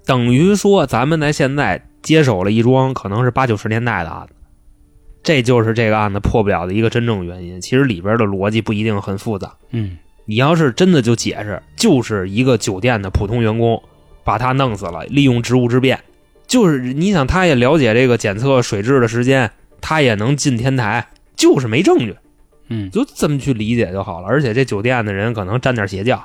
[0.05, 4.35] 等于说咱们在现在接手了一桩可能是八九十年代的案子，
[5.23, 7.61] 这就是这个案子破不了的一个真正原因。
[7.61, 9.97] 其实里边的逻辑不一定很复杂，嗯。
[10.27, 13.83] 你要是真的就解释，就是一个酒店的普通员工
[14.25, 15.99] 把他弄死了，利用职务之便，
[16.49, 19.49] 就是你想他也了解这个检测水质的时间，
[19.81, 22.17] 他也能进天台，就是没证据，
[22.69, 24.27] 嗯就这么去理解就好了。
[24.27, 26.21] 而且这酒店的人可能沾点邪教，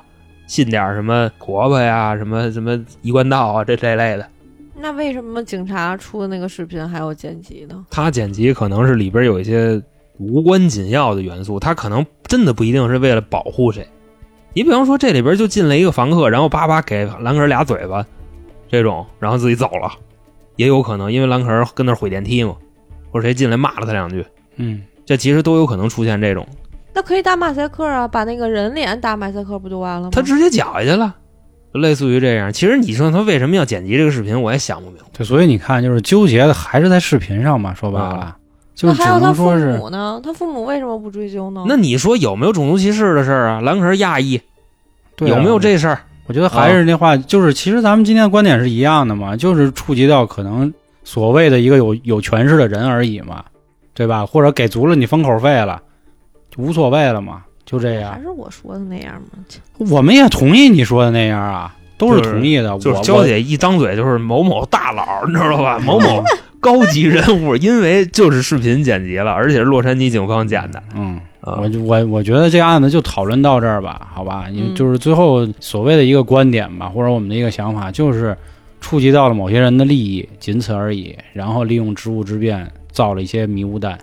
[0.48, 4.28] 信点什么婆婆呀、什么什么一贯道啊这这类的。
[4.76, 7.86] 那为什么警察出的那个视频还有剪辑呢？
[7.90, 9.80] 他剪辑可能是里边有一些
[10.18, 13.86] 无关紧要的元素，他可能真的不一定是为了保护谁。
[14.52, 18.04] 你比方说这里边就进来一个房客，然后叭叭给兰哥俩嘴巴，
[18.68, 19.92] 这种，然后自己走了，
[20.56, 22.54] 也有可能因为兰可儿跟那儿毁电梯嘛，
[23.10, 24.24] 或者谁进来骂了他两句，
[24.56, 26.46] 嗯，这其实都有可能出现这种。
[26.92, 30.10] 那可以打马赛克啊，把那个人脸打马赛克不就完了吗？
[30.12, 31.14] 他直接绞下去了，
[31.72, 32.52] 类似于这样。
[32.52, 35.08] 其实你说他为什么要剪辑这个视频，我也想不明白。
[35.12, 37.74] 对，所以你看，就是纠结的还是在视频上嘛。
[37.74, 38.36] 说白了，啊
[38.76, 40.20] 就只那还有他父母呢？
[40.22, 41.64] 他父母为什么不追究呢？
[41.66, 43.60] 那你说有没有种族歧视的事儿啊？
[43.60, 44.40] 兰可儿亚裔、
[45.16, 46.00] 对啊有没有这事儿？
[46.26, 50.72] 我觉得还是那话，就是其实咱们今天的观点是一样的嘛，就是触及到可能
[51.04, 53.44] 所谓的一个有有权势的人而已嘛，
[53.92, 54.24] 对吧？
[54.24, 55.82] 或者给足了你封口费了，
[56.50, 58.20] 就无所谓了嘛，就这样还。
[58.20, 59.44] 是我说的那样吗？
[59.90, 62.78] 我们也同意你说的那样啊，都是同意的。
[62.78, 65.78] 就是我娇姐一张嘴就是某某大佬，你知道吧？
[65.80, 66.24] 某某
[66.58, 74.48] 高级人物，因为就是视频剪辑了，而且是洛杉矶警方剪的嗯，啊我就我我觉得这个案子就讨论到这儿吧，好吧？
[74.50, 78.36] 因为嗯就是最后所谓的一个观点吧，或者我们的一个想法，就是
[78.80, 81.14] 触及到了某些人的利益，仅此而已。
[81.32, 83.98] 然后利用职务之便造了一些迷雾弹，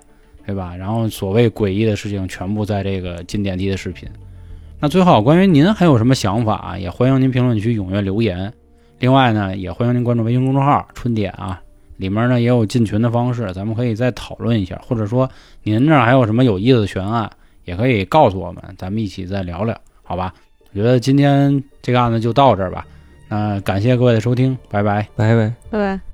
[0.45, 0.75] 对吧？
[0.75, 4.07] 然后所谓诡异的事情全部在这个进电梯的视频。
[4.79, 6.77] 那最后，关于您还有什么想法啊？
[6.77, 8.51] 也欢迎您评论区踊跃留言。
[8.99, 11.61] 另外呢，也欢迎您关注微信公众号“春点”啊，
[12.01, 15.29] 里面呢也有进群的方式，咱们可以再讨论一下，或者说
[15.61, 17.29] 您这儿还有什么有意思的悬案，
[17.63, 20.33] 也可以告诉我们，咱们一起再聊聊，好吧？
[20.71, 22.85] 我觉得今天这个案子就到这儿吧。
[23.29, 25.07] 那感谢各位的收听，拜拜。
[25.15, 25.53] 拜拜。
[25.69, 26.10] 拜拜。